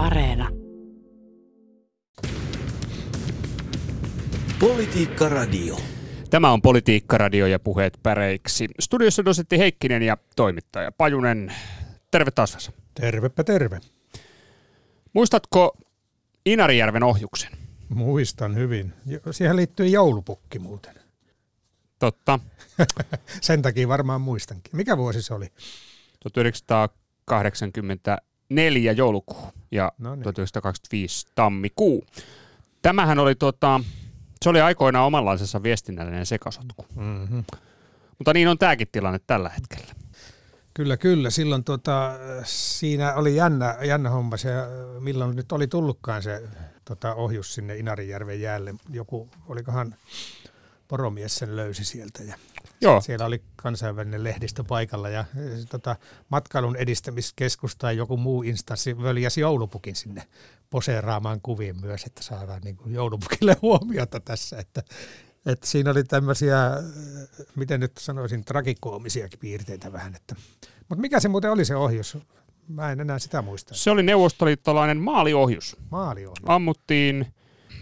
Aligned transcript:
Areena. 0.00 0.48
Politiikka 4.60 5.28
Radio. 5.28 5.76
Tämä 6.30 6.52
on 6.52 6.62
Politiikka 6.62 7.18
Radio 7.18 7.46
ja 7.46 7.58
puheet 7.58 7.98
päreiksi. 8.02 8.68
Studiossa 8.80 9.24
dosetti 9.24 9.58
Heikkinen 9.58 10.02
ja 10.02 10.16
toimittaja 10.36 10.92
Pajunen. 10.92 11.54
Terve 12.10 12.30
taas 12.30 12.54
Vesa. 12.54 12.72
Tervepä 12.94 13.44
terve. 13.44 13.80
Muistatko 15.12 15.76
Inarijärven 16.46 17.02
ohjuksen? 17.02 17.50
Muistan 17.88 18.54
hyvin. 18.54 18.92
Siihen 19.30 19.56
liittyy 19.56 19.88
joulupukki 19.88 20.58
muuten. 20.58 20.94
Totta. 21.98 22.38
Sen 23.40 23.62
takia 23.62 23.88
varmaan 23.88 24.20
muistankin. 24.20 24.76
Mikä 24.76 24.96
vuosi 24.96 25.22
se 25.22 25.34
oli? 25.34 25.46
1984 28.50 28.92
joulukuu 28.92 29.52
ja 29.70 29.92
No 29.98 30.14
niin. 30.14 30.22
1925 30.22 31.26
tammikuu. 31.34 32.04
Tämähän 32.82 33.18
oli 33.18 33.34
tota, 33.34 33.80
se 34.42 34.50
oli 34.50 34.60
aikoinaan 34.60 35.06
omanlaisessa 35.06 35.62
viestinnällinen 35.62 36.26
sekasotku. 36.26 36.86
Mm-hmm. 36.94 37.44
Mutta 38.18 38.32
niin 38.32 38.48
on 38.48 38.58
tämäkin 38.58 38.88
tilanne 38.92 39.20
tällä 39.26 39.48
hetkellä. 39.48 39.94
Kyllä, 40.74 40.96
kyllä. 40.96 41.30
Silloin 41.30 41.64
tota, 41.64 42.12
siinä 42.44 43.14
oli 43.14 43.36
jännä, 43.36 43.76
jännä 43.82 44.10
homma 44.10 44.36
se, 44.36 44.50
milloin 45.00 45.36
nyt 45.36 45.52
oli 45.52 45.66
tullutkaan 45.66 46.22
se 46.22 46.42
tota, 46.84 47.14
ohjus 47.14 47.54
sinne 47.54 47.76
Inarijärven 47.76 48.40
jäälle. 48.40 48.74
Joku, 48.90 49.28
olikohan 49.48 49.94
poromies 50.90 51.36
sen 51.36 51.56
löysi 51.56 51.84
sieltä 51.84 52.22
ja 52.22 52.34
Joo, 52.80 53.00
siellä 53.00 53.26
oli 53.26 53.42
kansainvälinen 53.56 54.24
lehdistö 54.24 54.64
paikalla 54.64 55.08
ja 55.08 55.20
eh, 55.20 55.66
tota, 55.68 55.96
matkailun 56.28 56.76
edistämiskeskus 56.76 57.76
tai 57.76 57.96
joku 57.96 58.16
muu 58.16 58.42
instanssi 58.42 59.02
völjäsi 59.02 59.40
joulupukin 59.40 59.96
sinne 59.96 60.22
poseeraamaan 60.70 61.40
kuviin 61.42 61.80
myös, 61.80 62.04
että 62.04 62.22
saadaan 62.22 62.62
niin 62.64 62.76
kuin 62.76 62.94
joulupukille 62.94 63.56
huomiota 63.62 64.20
tässä, 64.20 64.58
että, 64.58 64.82
että 65.46 65.66
siinä 65.66 65.90
oli 65.90 66.04
tämmöisiä, 66.04 66.66
eh, 66.66 67.46
miten 67.56 67.80
nyt 67.80 67.92
sanoisin, 67.98 68.44
tragikoomisiakin 68.44 69.38
piirteitä 69.38 69.92
vähän, 69.92 70.14
että, 70.14 70.36
mutta 70.88 71.00
mikä 71.00 71.20
se 71.20 71.28
muuten 71.28 71.50
oli 71.50 71.64
se 71.64 71.76
ohjus? 71.76 72.18
Mä 72.68 72.92
en 72.92 73.00
enää 73.00 73.18
sitä 73.18 73.42
muista. 73.42 73.74
se 73.74 73.90
oli 73.90 74.02
neuvostoliittolainen 74.02 74.98
maaliohjus. 74.98 75.76
Maaliohjus. 75.90 76.44
Ammuttiin 76.46 77.26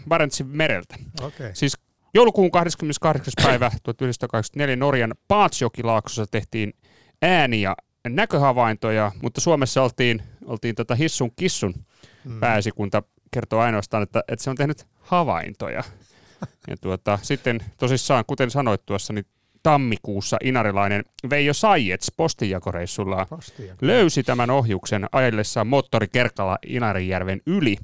Barentsin 0.08 0.46
mereltä. 0.46 0.96
Okay. 1.22 1.50
Siis 1.55 1.88
joulukuun 2.14 2.51
28. 2.51 3.33
päivä 3.42 3.70
1984 3.83 4.77
Norjan 4.77 5.14
Paatsjokilaaksossa 5.28 6.27
tehtiin 6.31 6.73
ääni- 7.23 7.62
ja 7.62 7.77
näköhavaintoja, 8.09 9.12
mutta 9.23 9.41
Suomessa 9.41 9.83
oltiin, 9.83 10.23
oltiin 10.45 10.75
tätä 10.75 10.95
hissun 10.95 11.31
kissun 11.36 11.75
Mm. 12.25 12.41
pääesikunta 12.41 13.03
kertoo 13.31 13.61
ainoastaan, 13.61 14.03
että, 14.03 14.23
että 14.29 14.42
se 14.45 14.51
on 14.51 14.56
tehnyt 14.56 14.86
havaintoja. 15.01 15.83
Ja 16.69 16.77
tuota, 16.81 17.19
sitten 17.23 17.61
tosissaan, 17.79 18.25
kuten 18.27 18.51
sanoit 18.51 18.86
tuossa, 18.86 19.12
niin 19.12 19.25
tammikuussa 19.62 20.36
inarilainen 20.45 21.05
Veijo 21.31 21.55
Saijets 21.55 22.12
postinjakoreissulla 22.17 23.27
Postia. 23.31 23.75
löysi 23.81 24.23
tämän 24.23 24.51
ohjuksen 24.51 25.06
ajellessaan 25.12 25.67
moottorikerkalla 25.67 26.59
Inarijärven 26.67 27.41
yli. 27.47 27.77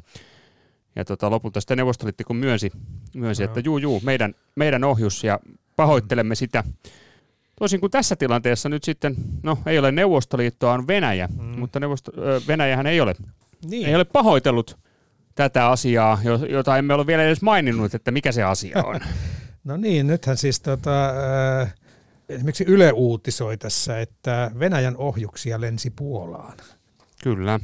Ja 0.96 1.04
tota, 1.04 1.30
lopulta 1.30 1.60
sitten 1.60 1.76
Neuvostoliitto 1.78 2.24
kun 2.26 2.36
myönsi, 2.36 2.70
myönsi 3.14 3.42
Joo. 3.42 3.48
että 3.50 3.60
juu, 3.60 3.78
juu, 3.78 4.00
meidän, 4.04 4.34
meidän 4.54 4.84
ohjus 4.84 5.24
ja 5.24 5.40
pahoittelemme 5.76 6.34
sitä. 6.34 6.64
Toisin 7.58 7.80
kuin 7.80 7.90
tässä 7.90 8.16
tilanteessa 8.16 8.68
nyt 8.68 8.84
sitten, 8.84 9.14
no 9.42 9.58
ei 9.66 9.78
ole 9.78 9.92
Neuvostoliittoa, 9.92 10.72
on 10.72 10.86
Venäjä, 10.86 11.28
Mm. 11.38 11.44
mutta 11.58 11.80
Neuvosto, 11.80 12.12
Venäjähän 12.48 12.86
ei 12.86 13.00
ole, 13.00 13.14
Niin. 13.70 13.86
ei 13.88 13.94
ole 13.94 14.04
pahoitellut 14.04 14.78
tätä 15.34 15.68
asiaa, 15.68 16.18
jo- 16.24 16.44
jota 16.48 16.76
emme 16.78 16.94
ole 16.94 17.06
vielä 17.06 17.22
edes 17.22 17.42
maininnut, 17.42 17.94
että 17.94 18.10
mikä 18.10 18.32
se 18.32 18.42
asia 18.42 18.82
on. 18.84 19.00
No 19.64 19.76
niin, 19.76 20.06
nythän 20.06 20.36
siis 20.36 20.60
tota, 20.60 21.06
äh, 21.60 21.74
esimerkiksi 22.28 22.64
Yle 22.68 22.92
uutisoi 22.92 23.56
tässä, 23.56 24.00
että 24.00 24.50
Venäjän 24.58 24.96
ohjuksia 24.96 25.60
lensi 25.60 25.90
Puolaan. 25.90 26.56
Kyllä. 27.22 27.60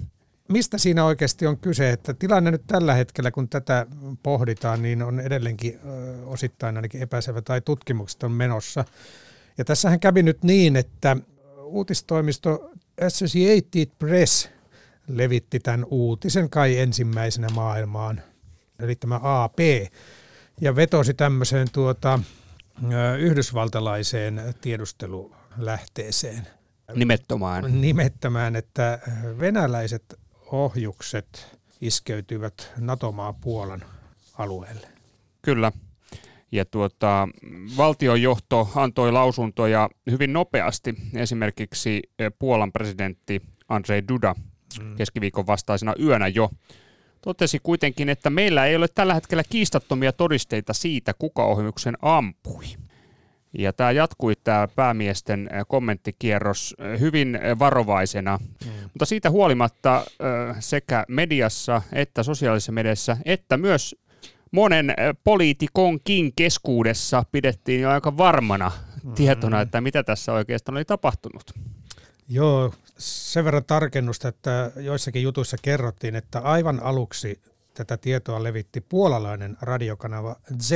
Mistä 0.51 0.79
siinä 0.79 1.05
oikeasti 1.05 1.47
on 1.47 1.59
kyse? 1.59 1.91
Että 1.91 2.15
tilanne 2.15 2.51
nyt 2.51 2.63
tällä 2.67 2.95
hetkellä, 2.95 3.31
kun 3.31 3.49
tätä 3.49 3.87
pohditaan, 4.23 4.83
niin 4.83 5.03
on 5.03 5.21
edelleenkin 5.21 5.81
osittain 6.27 6.77
ainakin 6.77 7.03
epäselvä 7.03 7.43
tai 7.43 7.61
tutkimukset 7.61 8.23
on 8.23 8.33
menossa. 8.33 8.85
Ja 9.59 9.65
tässähän 9.65 10.01
kävi 10.01 10.23
nyt 10.23 10.45
niin, 10.45 10.77
että 10.77 11.17
uutistoimisto 11.63 12.71
Associated 13.07 13.89
Press 13.99 14.49
levitti 15.09 15.61
tämän 15.61 15.87
uutisen 15.91 16.51
kai 16.51 16.79
ensimmäisenä 16.79 17.49
maailmaan, 17.55 18.23
eli 18.79 18.97
tämä 18.97 19.21
AP, 19.23 19.59
ja 20.61 20.77
vetosi 20.77 21.15
tämmöiseen 21.15 21.69
tuota, 21.73 22.21
yhdysvaltalaiseen 23.19 24.55
tiedustelulähteeseen 24.61 26.47
Nimettömään. 26.95 27.81
nimettämään, 27.81 28.57
että 28.57 28.99
venäläiset 29.41 30.19
ohjukset 30.53 31.59
iskeytyvät 31.81 32.73
NATO-maa 32.79 33.33
Puolan 33.33 33.85
alueelle. 34.39 34.87
Kyllä. 35.43 35.73
Ja 36.53 36.65
tuota, 36.65 37.29
valtionjohto 37.77 38.69
antoi 38.75 39.13
lausuntoja 39.13 39.91
hyvin 40.11 40.33
nopeasti. 40.33 40.95
Esimerkiksi 41.15 42.03
eh, 42.19 42.33
Puolan 42.39 42.73
presidentti 42.73 43.43
Andrzej 43.69 44.03
Duda 44.09 44.35
Mm. 44.81 44.97
keskiviikon 44.97 45.47
vastaisena 45.47 45.95
yönä 46.01 46.29
jo 46.29 46.51
totesi 47.23 47.59
kuitenkin, 47.63 48.09
että 48.09 48.31
meillä 48.31 48.67
ei 48.67 48.77
ole 48.77 48.89
tällä 48.95 49.15
hetkellä 49.15 49.43
kiistattomia 49.51 50.13
todisteita 50.13 50.73
siitä, 50.73 51.15
kuka 51.19 51.45
ohjuksen 51.45 51.97
ampui. 52.03 52.65
Ja 53.59 53.73
tämä 53.73 53.91
jatkui, 53.93 54.35
tämä 54.45 54.69
päämiesten 54.77 55.51
kommenttikierros, 55.69 56.77
hyvin 57.01 57.39
varovaisena, 57.59 58.39
Mm. 58.65 58.71
mutta 58.83 59.05
siitä 59.05 59.31
huolimatta 59.31 60.05
sekä 60.61 61.05
mediassa 61.09 61.83
että 61.93 62.23
sosiaalisessa 62.23 62.73
mediassa, 62.73 63.17
että 63.25 63.57
myös 63.57 63.97
monen 64.51 64.95
poliitikonkin 65.25 66.33
keskuudessa 66.37 67.25
pidettiin 67.33 67.81
jo 67.81 67.91
aika 67.91 68.17
varmana 68.17 68.73
tietona, 69.15 69.61
että 69.61 69.81
mitä 69.81 70.03
tässä 70.03 70.33
oikeastaan 70.33 70.77
oli 70.77 70.85
tapahtunut. 70.85 71.51
Joo, 72.29 72.75
sen 72.99 73.45
verran 73.45 73.65
tarkennusta, 73.65 74.29
että 74.29 74.73
joissakin 74.77 75.23
jutuissa 75.23 75.57
kerrottiin, 75.63 76.17
että 76.17 76.41
aivan 76.41 76.81
aluksi 76.83 77.41
tätä 77.75 77.97
tietoa 77.97 78.43
levitti 78.43 78.81
puolalainen 78.81 79.57
radiokanava 79.61 80.37
Z, 80.63 80.73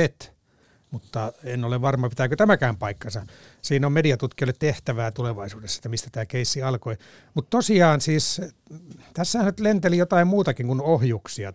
mutta 0.91 1.33
en 1.43 1.65
ole 1.65 1.81
varma, 1.81 2.09
pitääkö 2.09 2.35
tämäkään 2.35 2.77
paikkansa. 2.77 3.25
Siinä 3.61 3.87
on 3.87 3.93
mediatutkijoille 3.93 4.53
tehtävää 4.59 5.11
tulevaisuudessa, 5.11 5.79
että 5.79 5.89
mistä 5.89 6.09
tämä 6.11 6.25
keissi 6.25 6.63
alkoi. 6.63 6.97
Mutta 7.33 7.49
tosiaan 7.49 8.01
siis, 8.01 8.41
tässä 9.13 9.43
nyt 9.43 9.59
lenteli 9.59 9.97
jotain 9.97 10.27
muutakin 10.27 10.67
kuin 10.67 10.81
ohjuksia. 10.81 11.53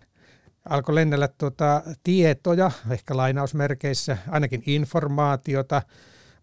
Alkoi 0.69 0.95
lennellä 0.95 1.27
tuota 1.27 1.81
tietoja, 2.03 2.71
ehkä 2.89 3.17
lainausmerkeissä, 3.17 4.17
ainakin 4.29 4.63
informaatiota, 4.65 5.81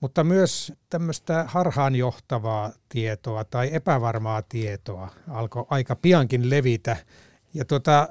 mutta 0.00 0.24
myös 0.24 0.72
tämmöistä 0.90 1.44
harhaanjohtavaa 1.48 2.72
tietoa 2.88 3.44
tai 3.44 3.68
epävarmaa 3.72 4.42
tietoa 4.42 5.08
alkoi 5.28 5.66
aika 5.70 5.96
piankin 5.96 6.50
levitä. 6.50 6.96
Ja 7.54 7.64
tuota, 7.64 8.08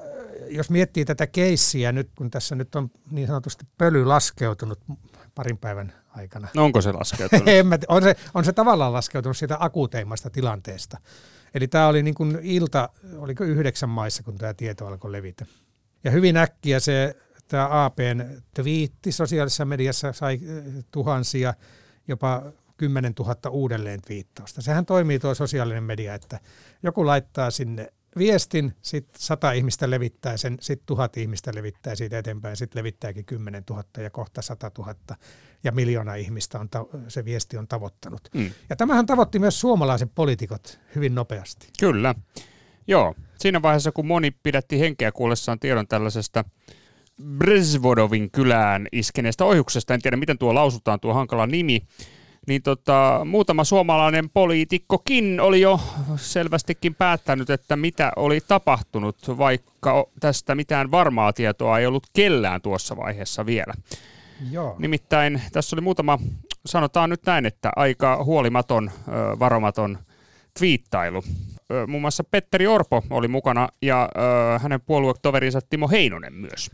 jos 0.50 0.70
miettii 0.70 1.04
tätä 1.04 1.26
keissiä 1.26 1.92
nyt, 1.92 2.10
kun 2.18 2.30
tässä 2.30 2.54
nyt 2.54 2.74
on 2.74 2.90
niin 3.10 3.26
sanotusti 3.26 3.64
pöly 3.78 4.04
laskeutunut 4.04 4.80
parin 5.34 5.58
päivän 5.58 5.92
aikana. 6.16 6.48
No 6.54 6.64
onko 6.64 6.80
se 6.80 6.92
laskeutunut? 6.92 7.48
En 7.58 7.66
mä, 7.66 7.78
t- 7.78 7.84
on, 7.88 8.02
se, 8.02 8.16
on 8.34 8.44
se 8.44 8.52
tavallaan 8.52 8.92
laskeutunut 8.92 9.36
siitä 9.36 9.56
akuuteimmasta 9.60 10.30
tilanteesta. 10.30 10.98
Eli 11.54 11.68
tämä 11.68 11.88
oli 11.88 12.02
niin 12.02 12.14
kuin 12.14 12.38
ilta, 12.42 12.88
oliko 13.16 13.44
yhdeksän 13.44 13.88
maissa, 13.88 14.22
kun 14.22 14.38
tämä 14.38 14.54
tieto 14.54 14.86
alkoi 14.86 15.12
levitä. 15.12 15.46
Ja 16.04 16.10
hyvin 16.10 16.36
äkkiä 16.36 16.80
se 16.80 17.14
tämä 17.48 17.84
APn 17.84 18.42
twiitti 18.54 19.12
sosiaalisessa 19.12 19.64
mediassa 19.64 20.12
sai 20.12 20.34
eh, 20.34 20.84
tuhansia, 20.90 21.54
jopa 22.08 22.42
10 22.76 23.12
000 23.18 23.50
uudelleen 23.50 24.02
twiittausta. 24.02 24.62
Sehän 24.62 24.86
toimii 24.86 25.18
tuo 25.18 25.34
sosiaalinen 25.34 25.84
media, 25.84 26.14
että 26.14 26.40
joku 26.82 27.06
laittaa 27.06 27.50
sinne 27.50 27.92
viestin, 28.18 28.72
sitten 28.82 29.22
sata 29.22 29.52
ihmistä 29.52 29.90
levittää 29.90 30.36
sen, 30.36 30.56
sitten 30.60 30.86
tuhat 30.86 31.16
ihmistä 31.16 31.50
levittää 31.54 31.94
siitä 31.94 32.18
eteenpäin, 32.18 32.56
sitten 32.56 32.80
levittääkin 32.80 33.24
10 33.24 33.62
000 33.70 33.84
ja 33.98 34.10
kohta 34.10 34.42
100 34.42 34.70
000 34.78 34.94
ja 35.64 35.72
miljoona 35.72 36.14
ihmistä 36.14 36.58
on 36.58 36.68
ta- 36.68 36.86
se 37.08 37.24
viesti 37.24 37.56
on 37.56 37.68
tavoittanut. 37.68 38.20
Mm. 38.34 38.50
Ja 38.70 38.76
tämähän 38.76 39.06
tavoitti 39.06 39.38
myös 39.38 39.60
suomalaiset 39.60 40.10
poliitikot 40.14 40.80
hyvin 40.94 41.14
nopeasti. 41.14 41.68
Kyllä. 41.80 42.14
Joo. 42.86 43.14
Siinä 43.38 43.62
vaiheessa, 43.62 43.92
kun 43.92 44.06
moni 44.06 44.30
pidätti 44.30 44.80
henkeä 44.80 45.12
kuullessaan 45.12 45.58
tiedon 45.58 45.88
tällaisesta 45.88 46.44
Brzvodovin 47.38 48.30
kylään 48.30 48.86
iskeneestä 48.92 49.44
ohjuksesta, 49.44 49.94
en 49.94 50.02
tiedä 50.02 50.16
miten 50.16 50.38
tuo 50.38 50.54
lausutaan, 50.54 51.00
tuo 51.00 51.14
hankala 51.14 51.46
nimi, 51.46 51.82
niin 52.48 52.62
tota, 52.62 53.20
muutama 53.24 53.64
suomalainen 53.64 54.30
poliitikkokin 54.30 55.40
oli 55.40 55.60
jo 55.60 55.80
selvästikin 56.16 56.94
päättänyt, 56.94 57.50
että 57.50 57.76
mitä 57.76 58.12
oli 58.16 58.40
tapahtunut, 58.48 59.38
vaikka 59.38 60.06
tästä 60.20 60.54
mitään 60.54 60.90
varmaa 60.90 61.32
tietoa 61.32 61.78
ei 61.78 61.86
ollut 61.86 62.06
kellään 62.12 62.62
tuossa 62.62 62.96
vaiheessa 62.96 63.46
vielä. 63.46 63.74
Joo. 64.50 64.76
Nimittäin 64.78 65.42
tässä 65.52 65.76
oli 65.76 65.80
muutama, 65.80 66.18
sanotaan 66.66 67.10
nyt 67.10 67.20
näin, 67.26 67.46
että 67.46 67.70
aika 67.76 68.24
huolimaton, 68.24 68.90
varomaton 69.38 69.98
twiittailu. 70.58 71.22
Muun 71.86 72.00
muassa 72.00 72.24
Petteri 72.24 72.66
Orpo 72.66 73.04
oli 73.10 73.28
mukana 73.28 73.68
ja 73.82 74.08
hänen 74.62 74.80
puoluetoverinsa 74.80 75.60
Timo 75.70 75.88
Heinonen 75.88 76.34
myös. 76.34 76.70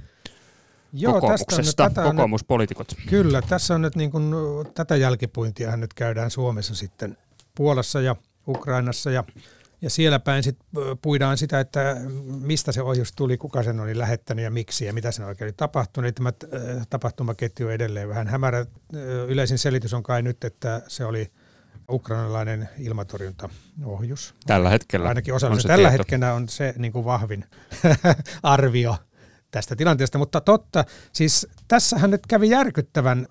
Joo, 0.96 1.12
kokoomuksesta, 1.12 1.84
tästä 1.84 2.02
on 2.02 2.16
kokoomuspoliitikot. 2.16 2.94
Nyt, 2.98 3.08
kyllä, 3.10 3.42
tässä 3.42 3.74
on 3.74 3.82
nyt 3.82 3.96
niin 3.96 4.10
kuin, 4.10 4.34
tätä 4.74 4.96
jälkipuintia 4.96 5.76
nyt 5.76 5.94
käydään 5.94 6.30
Suomessa 6.30 6.74
sitten 6.74 7.16
Puolassa 7.54 8.00
ja 8.00 8.16
Ukrainassa 8.48 9.10
ja, 9.10 9.24
ja 9.82 9.90
siellä 9.90 10.18
päin 10.18 10.42
sit 10.42 10.58
puidaan 11.02 11.38
sitä, 11.38 11.60
että 11.60 11.96
mistä 12.40 12.72
se 12.72 12.82
ohjus 12.82 13.12
tuli, 13.12 13.36
kuka 13.36 13.62
sen 13.62 13.80
oli 13.80 13.98
lähettänyt 13.98 14.44
ja 14.44 14.50
miksi 14.50 14.84
ja 14.84 14.92
mitä 14.92 15.12
sen 15.12 15.26
oikein 15.26 15.46
oli 15.46 15.54
tapahtunut. 15.56 16.14
Tämä 16.14 16.32
tapahtumaketju 16.90 17.66
on 17.66 17.72
edelleen 17.72 18.08
vähän 18.08 18.28
hämärä. 18.28 18.66
Yleisin 19.28 19.58
selitys 19.58 19.94
on 19.94 20.02
kai 20.02 20.22
nyt, 20.22 20.44
että 20.44 20.82
se 20.88 21.04
oli 21.04 21.30
ukrainalainen 21.90 22.68
ilmatorjuntaohjus. 22.78 24.34
Tällä 24.46 24.70
hetkellä 24.70 25.08
Ainakin 25.08 25.34
osa 25.34 25.48
on 25.48 25.60
se 25.60 25.68
Tällä 25.68 25.88
tieto. 25.88 26.02
hetkellä 26.02 26.34
on 26.34 26.48
se 26.48 26.74
niin 26.76 26.92
kuin 26.92 27.04
vahvin 27.04 27.44
arvio 28.42 28.96
tästä 29.54 29.76
tilanteesta, 29.76 30.18
mutta 30.18 30.40
totta, 30.40 30.84
siis 31.12 31.46
tässähän 31.68 32.10
nyt 32.10 32.26
kävi 32.26 32.50
järkyttävän 32.50 33.26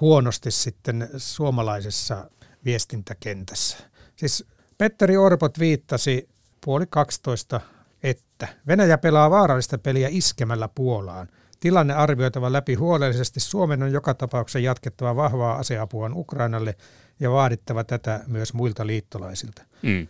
huonosti 0.00 0.50
sitten 0.50 1.08
suomalaisessa 1.16 2.30
viestintäkentässä. 2.64 3.76
Siis 4.16 4.44
Petteri 4.78 5.16
Orpot 5.16 5.58
viittasi 5.58 6.28
puoli 6.64 6.86
12, 6.90 7.60
että 8.02 8.48
Venäjä 8.66 8.98
pelaa 8.98 9.30
vaarallista 9.30 9.78
peliä 9.78 10.08
iskemällä 10.10 10.68
Puolaan. 10.74 11.28
Tilanne 11.60 11.94
arvioitava 11.94 12.52
läpi 12.52 12.74
huolellisesti. 12.74 13.40
Suomen 13.40 13.82
on 13.82 13.92
joka 13.92 14.14
tapauksessa 14.14 14.58
jatkettava 14.58 15.16
vahvaa 15.16 15.56
aseapua 15.56 16.10
Ukrainalle 16.14 16.74
ja 17.20 17.30
vaadittava 17.30 17.84
tätä 17.84 18.20
myös 18.26 18.54
muilta 18.54 18.86
liittolaisilta. 18.86 19.62
Mm. 19.82 20.08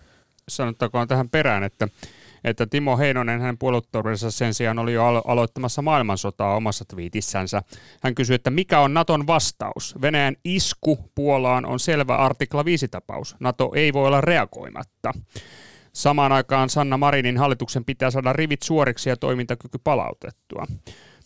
Sanottakoon 0.48 1.08
tähän 1.08 1.28
perään, 1.28 1.62
että 1.62 1.88
että 2.44 2.66
Timo 2.66 2.96
Heinonen, 2.96 3.40
hänen 3.40 3.58
puoluetoverinsa 3.58 4.30
sen 4.30 4.54
sijaan 4.54 4.78
oli 4.78 4.92
jo 4.92 5.04
alo- 5.06 5.22
aloittamassa 5.26 5.82
maailmansotaa 5.82 6.56
omassa 6.56 6.84
twiitissänsä. 6.84 7.62
Hän 8.02 8.14
kysyi, 8.14 8.34
että 8.34 8.50
mikä 8.50 8.80
on 8.80 8.94
Naton 8.94 9.26
vastaus? 9.26 9.94
Venäjän 10.02 10.36
isku 10.44 10.98
Puolaan 11.14 11.66
on 11.66 11.80
selvä 11.80 12.16
artikla 12.16 12.64
5 12.64 12.88
tapaus. 12.88 13.36
Nato 13.40 13.72
ei 13.74 13.92
voi 13.92 14.06
olla 14.06 14.20
reagoimatta. 14.20 15.12
Samaan 15.92 16.32
aikaan 16.32 16.70
Sanna 16.70 16.96
Marinin 16.96 17.38
hallituksen 17.38 17.84
pitää 17.84 18.10
saada 18.10 18.32
rivit 18.32 18.62
suoriksi 18.62 19.08
ja 19.08 19.16
toimintakyky 19.16 19.78
palautettua. 19.84 20.66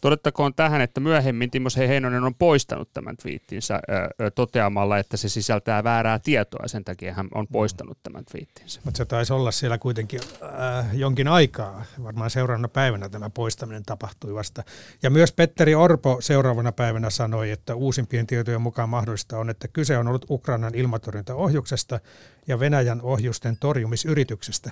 Todettakoon 0.02 0.54
tähän, 0.54 0.80
että 0.80 1.00
myöhemmin 1.00 1.50
Timo 1.50 1.68
Heinonen 1.76 2.24
on 2.24 2.34
poistanut 2.34 2.92
tämän 2.92 3.16
twiittinsä 3.16 3.80
ö, 4.20 4.30
toteamalla, 4.30 4.98
että 4.98 5.16
se 5.16 5.28
sisältää 5.28 5.84
väärää 5.84 6.18
tietoa 6.18 6.68
sen 6.68 6.84
takia 6.84 7.14
hän 7.14 7.28
on 7.34 7.46
poistanut 7.48 7.98
tämän 8.02 8.24
twiittinsä. 8.24 8.80
Mutta 8.84 8.98
se 8.98 9.04
taisi 9.04 9.32
olla 9.32 9.50
siellä 9.50 9.78
kuitenkin 9.78 10.20
äh, 10.42 10.96
jonkin 10.96 11.28
aikaa. 11.28 11.84
Varmaan 12.02 12.30
seuraavana 12.30 12.68
päivänä 12.68 13.08
tämä 13.08 13.30
poistaminen 13.30 13.82
tapahtui 13.82 14.34
vasta. 14.34 14.62
Ja 15.02 15.10
myös 15.10 15.32
Petteri 15.32 15.74
Orpo 15.74 16.16
seuraavana 16.20 16.72
päivänä 16.72 17.10
sanoi, 17.10 17.50
että 17.50 17.74
uusimpien 17.74 18.26
tietojen 18.26 18.62
mukaan 18.62 18.88
mahdollista 18.88 19.38
on, 19.38 19.50
että 19.50 19.68
kyse 19.68 19.98
on 19.98 20.08
ollut 20.08 20.26
Ukrainan 20.30 20.74
ilmatorjuntaohjuksesta 20.74 22.00
ja 22.46 22.60
Venäjän 22.60 23.02
ohjusten 23.02 23.56
torjumisyrityksestä. 23.60 24.70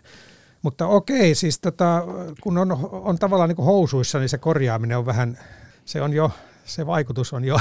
Mutta 0.62 0.86
okei, 0.86 1.34
siis 1.34 1.60
tota, 1.60 2.04
kun 2.40 2.58
on, 2.58 2.72
on 2.92 3.18
tavallaan 3.18 3.48
niin 3.48 3.56
kuin 3.56 3.66
housuissa, 3.66 4.18
niin 4.18 4.28
se 4.28 4.38
korjaaminen 4.38 4.98
on 4.98 5.06
vähän, 5.06 5.38
se 5.84 6.02
on 6.02 6.12
jo, 6.12 6.30
se 6.64 6.86
vaikutus 6.86 7.32
on 7.32 7.44
jo 7.44 7.60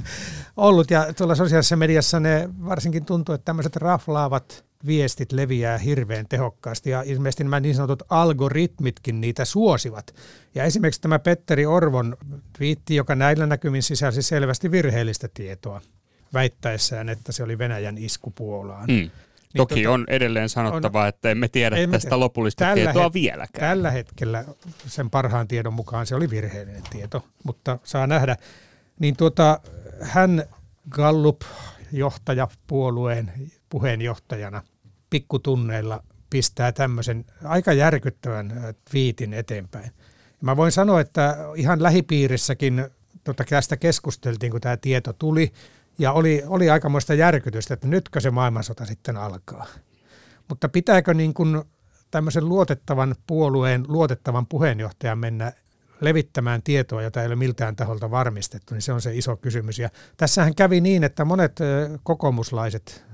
ollut. 0.56 0.90
Ja 0.90 1.12
tuolla 1.12 1.34
sosiaalisessa 1.34 1.76
mediassa 1.76 2.20
ne 2.20 2.48
varsinkin 2.64 3.04
tuntuu, 3.04 3.34
että 3.34 3.44
tämmöiset 3.44 3.76
raflaavat 3.76 4.64
viestit 4.86 5.32
leviää 5.32 5.78
hirveän 5.78 6.28
tehokkaasti 6.28 6.90
ja 6.90 7.02
ilmeisesti 7.02 7.44
nämä 7.44 7.60
niin 7.60 7.74
sanotut 7.74 8.02
algoritmitkin 8.08 9.20
niitä 9.20 9.44
suosivat. 9.44 10.14
Ja 10.54 10.64
esimerkiksi 10.64 11.00
tämä 11.00 11.18
Petteri 11.18 11.66
Orvon 11.66 12.16
twiitti, 12.58 12.94
joka 12.94 13.14
näillä 13.14 13.46
näkymin 13.46 13.82
sisälsi 13.82 14.22
selvästi 14.22 14.70
virheellistä 14.70 15.28
tietoa 15.34 15.80
väittäessään, 16.32 17.08
että 17.08 17.32
se 17.32 17.42
oli 17.42 17.58
Venäjän 17.58 17.98
isku 17.98 18.30
Puolaan. 18.30 18.88
Mm. 18.88 19.10
Niin 19.54 19.58
Toki 19.58 19.82
tota, 19.82 19.94
on 19.94 20.04
edelleen 20.08 20.48
sanottava, 20.48 21.02
on, 21.02 21.08
että 21.08 21.30
emme 21.30 21.48
tiedä 21.48 21.76
emme 21.76 21.92
tästä 21.96 22.20
lopullista 22.20 22.64
tällä 22.64 22.74
tietoa 22.74 23.08
het- 23.08 23.12
vieläkään. 23.12 23.68
Tällä 23.70 23.90
hetkellä 23.90 24.44
sen 24.86 25.10
parhaan 25.10 25.48
tiedon 25.48 25.74
mukaan 25.74 26.06
se 26.06 26.14
oli 26.14 26.30
virheellinen 26.30 26.82
tieto, 26.90 27.24
mutta 27.44 27.78
saa 27.84 28.06
nähdä. 28.06 28.36
Niin 28.98 29.16
tuota, 29.16 29.60
hän 30.00 30.44
Gallup-johtaja 30.90 32.48
puolueen 32.66 33.32
puheenjohtajana 33.68 34.62
pikkutunneilla 35.10 36.02
pistää 36.30 36.72
tämmöisen 36.72 37.24
aika 37.44 37.72
järkyttävän 37.72 38.74
twiitin 38.90 39.34
eteenpäin. 39.34 39.90
Mä 40.40 40.56
voin 40.56 40.72
sanoa, 40.72 41.00
että 41.00 41.36
ihan 41.56 41.82
lähipiirissäkin 41.82 42.86
tota, 43.24 43.44
tästä 43.44 43.76
keskusteltiin, 43.76 44.52
kun 44.52 44.60
tämä 44.60 44.76
tieto 44.76 45.12
tuli, 45.12 45.52
ja 46.00 46.12
oli, 46.12 46.42
oli 46.46 46.70
aikamoista 46.70 47.14
järkytystä, 47.14 47.74
että 47.74 47.86
nytkö 47.86 48.20
se 48.20 48.30
maailmansota 48.30 48.86
sitten 48.86 49.16
alkaa. 49.16 49.66
Mutta 50.48 50.68
pitääkö 50.68 51.14
niin 51.14 51.34
kuin 51.34 51.62
tämmöisen 52.10 52.48
luotettavan 52.48 53.14
puolueen, 53.26 53.84
luotettavan 53.88 54.46
puheenjohtajan 54.46 55.18
mennä 55.18 55.52
levittämään 56.00 56.62
tietoa, 56.62 57.02
jota 57.02 57.20
ei 57.20 57.26
ole 57.26 57.36
miltään 57.36 57.76
taholta 57.76 58.10
varmistettu, 58.10 58.74
niin 58.74 58.82
se 58.82 58.92
on 58.92 59.00
se 59.00 59.16
iso 59.16 59.36
kysymys. 59.36 59.78
Ja 59.78 59.90
tässähän 60.16 60.54
kävi 60.54 60.80
niin, 60.80 61.04
että 61.04 61.24
monet 61.24 61.58
kokoomuslaiset 62.02 63.04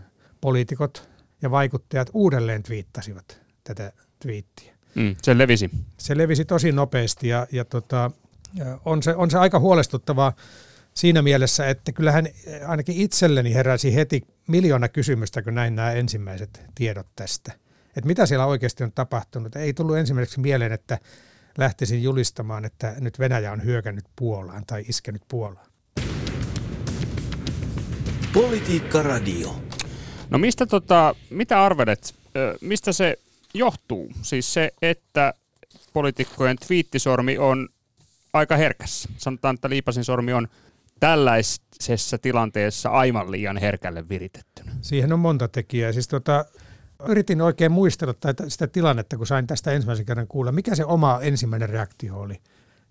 poliitikot 0.41 1.09
ja 1.43 1.51
vaikuttajat 1.51 2.11
uudelleen 2.13 2.63
twiittasivat 2.63 3.41
tätä 3.65 3.93
twiittiä. 4.19 4.77
Mm, 4.95 5.17
se 5.23 5.39
levisi. 5.39 5.71
Se 5.99 6.17
levisi 6.17 6.45
tosi 6.45 6.73
nopeasti 6.73 7.29
ja, 7.29 7.47
ja 7.53 7.65
tota, 7.65 8.11
on, 8.85 9.03
se, 9.03 9.15
on 9.15 9.31
se 9.31 9.39
aika 9.39 9.59
huolestuttavaa 9.59 10.33
siinä 10.97 11.23
mielessä, 11.23 11.69
että 11.69 11.93
kyllähän 11.93 12.29
ainakin 12.67 12.97
itselleni 12.97 13.55
heräsi 13.55 13.95
heti 13.95 14.23
miljoona 14.49 14.89
kysymystä, 14.89 15.43
kun 15.43 15.55
näin 15.55 15.77
nämä 15.77 15.93
ensimmäiset 15.93 16.63
tiedot 16.75 17.07
tästä. 17.17 17.53
Että 17.89 18.07
mitä 18.07 18.27
siellä 18.27 18.47
oikeasti 18.47 18.85
on 18.85 18.93
tapahtunut. 18.93 19.57
Ei 19.57 19.75
tullut 19.75 19.97
ensimmäiseksi 19.97 20.41
mieleen, 20.41 20.73
että 20.73 20.99
lähtisin 21.59 22.03
julistamaan, 22.03 22.65
että 22.65 22.95
nyt 23.01 23.19
Venäjä 23.19 23.53
on 23.53 23.65
hyökännyt 23.65 24.05
Puolaan 24.17 24.63
tai 24.67 24.85
iskenyt 24.89 25.23
Puolaan. 25.29 25.67
Politiikka 28.33 29.03
Radio. 29.03 29.63
No 30.31 30.39
mistä 30.39 30.67
tota, 30.67 31.15
mitä 31.31 31.65
arvelet, 31.65 32.15
mistä 32.61 32.93
se 32.93 33.17
johtuu? 33.55 34.13
Siis 34.23 34.55
se, 34.55 34.71
että 34.83 35.35
poliitikkojen 35.93 36.57
twiittisormi 36.67 37.39
on 37.39 37.69
aika 38.33 38.57
herkässä. 38.57 39.09
Sanotaan, 39.17 39.55
että 39.55 39.71
Liipasin 39.71 40.05
sormi 40.05 40.33
on 40.33 40.49
tällaisessa 41.01 42.19
tilanteessa 42.19 42.89
aivan 42.89 43.31
liian 43.31 43.57
herkälle 43.57 44.09
viritettynä? 44.09 44.73
Siihen 44.81 45.13
on 45.13 45.19
monta 45.19 45.49
tekijää. 45.49 45.93
Siis 45.93 46.09
tota, 46.09 46.45
yritin 47.09 47.43
oikein 47.43 47.73
muistella 47.73 48.15
sitä 48.49 48.67
tilannetta, 48.67 49.17
kun 49.17 49.27
sain 49.27 49.47
tästä 49.47 49.73
ensimmäisen 49.73 50.07
kerran 50.07 50.27
kuulla. 50.27 50.53
Mikä 50.53 50.75
se 50.75 50.85
oma 50.85 51.19
ensimmäinen 51.23 51.69
reaktio 51.69 52.17
oli? 52.17 52.41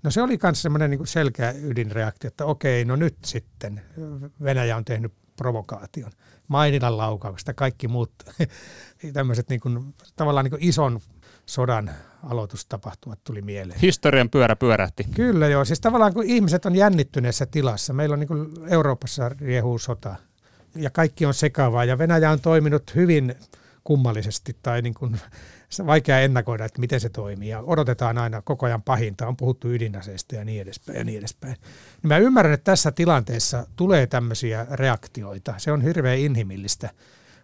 No 0.04 0.12
se 0.12 0.22
oli 0.22 0.40
myös 0.44 0.62
semmoinen 0.62 0.90
niin 0.90 1.08
selkeä 1.08 1.52
ydinreaktio, 1.52 2.28
että 2.28 2.46
okei, 2.46 2.86
no 2.86 2.96
nyt 2.96 3.16
sitten 3.26 3.82
Venäjä 4.44 4.78
on 4.78 4.86
tehnyt 4.86 5.14
provokaation. 5.38 6.12
Mainilan 6.48 6.98
laukauksesta, 6.98 7.54
kaikki 7.54 7.88
muut 7.88 8.12
tämmöiset 9.14 9.50
niin 9.50 9.60
kuin, 9.60 9.96
tavallaan 10.16 10.44
niin 10.44 10.52
kuin 10.52 10.64
ison 10.64 11.00
sodan 11.46 11.92
aloitustapahtumat 12.24 13.20
tuli 13.24 13.42
mieleen. 13.42 13.80
Historian 13.80 14.30
pyörä 14.30 14.56
pyörähti. 14.56 15.04
Kyllä 15.16 15.48
joo, 15.48 15.66
siis 15.66 15.82
tavallaan 15.82 16.14
kun 16.14 16.24
ihmiset 16.24 16.66
on 16.66 16.76
jännittyneessä 16.76 17.46
tilassa, 17.46 17.94
meillä 17.94 18.14
on 18.14 18.20
niin 18.20 18.28
kuin 18.28 18.48
Euroopassa 18.68 19.30
riehuu 19.30 19.80
sota 19.80 20.16
ja 20.76 20.90
kaikki 20.90 21.26
on 21.26 21.34
sekavaa 21.34 21.86
ja 21.86 21.98
Venäjä 21.98 22.32
on 22.32 22.40
toiminut 22.40 22.96
hyvin 22.96 23.36
kummallisesti 23.84 24.58
tai 24.64 24.82
niin 24.82 24.94
kuin, 24.94 25.20
vaikea 25.86 26.20
ennakoida, 26.20 26.66
että 26.66 26.80
miten 26.80 27.00
se 27.00 27.10
toimii 27.10 27.50
ja 27.50 27.62
odotetaan 27.62 28.18
aina 28.18 28.42
koko 28.42 28.66
ajan 28.66 28.82
pahinta, 28.82 29.28
on 29.28 29.38
puhuttu 29.38 29.70
ydinaseista 29.70 30.36
ja 30.36 30.46
niin 30.46 30.62
edespäin 30.62 30.98
ja 30.98 31.04
niin 31.04 31.20
edespäin. 31.20 31.54
Niin 31.54 32.08
mä 32.08 32.18
ymmärrän, 32.18 32.54
että 32.54 32.72
tässä 32.72 32.92
tilanteessa 32.92 33.68
tulee 33.76 34.08
tämmöisiä 34.08 34.68
reaktioita, 34.72 35.54
se 35.58 35.72
on 35.72 35.82
hirveän 35.82 36.20
inhimillistä, 36.20 36.90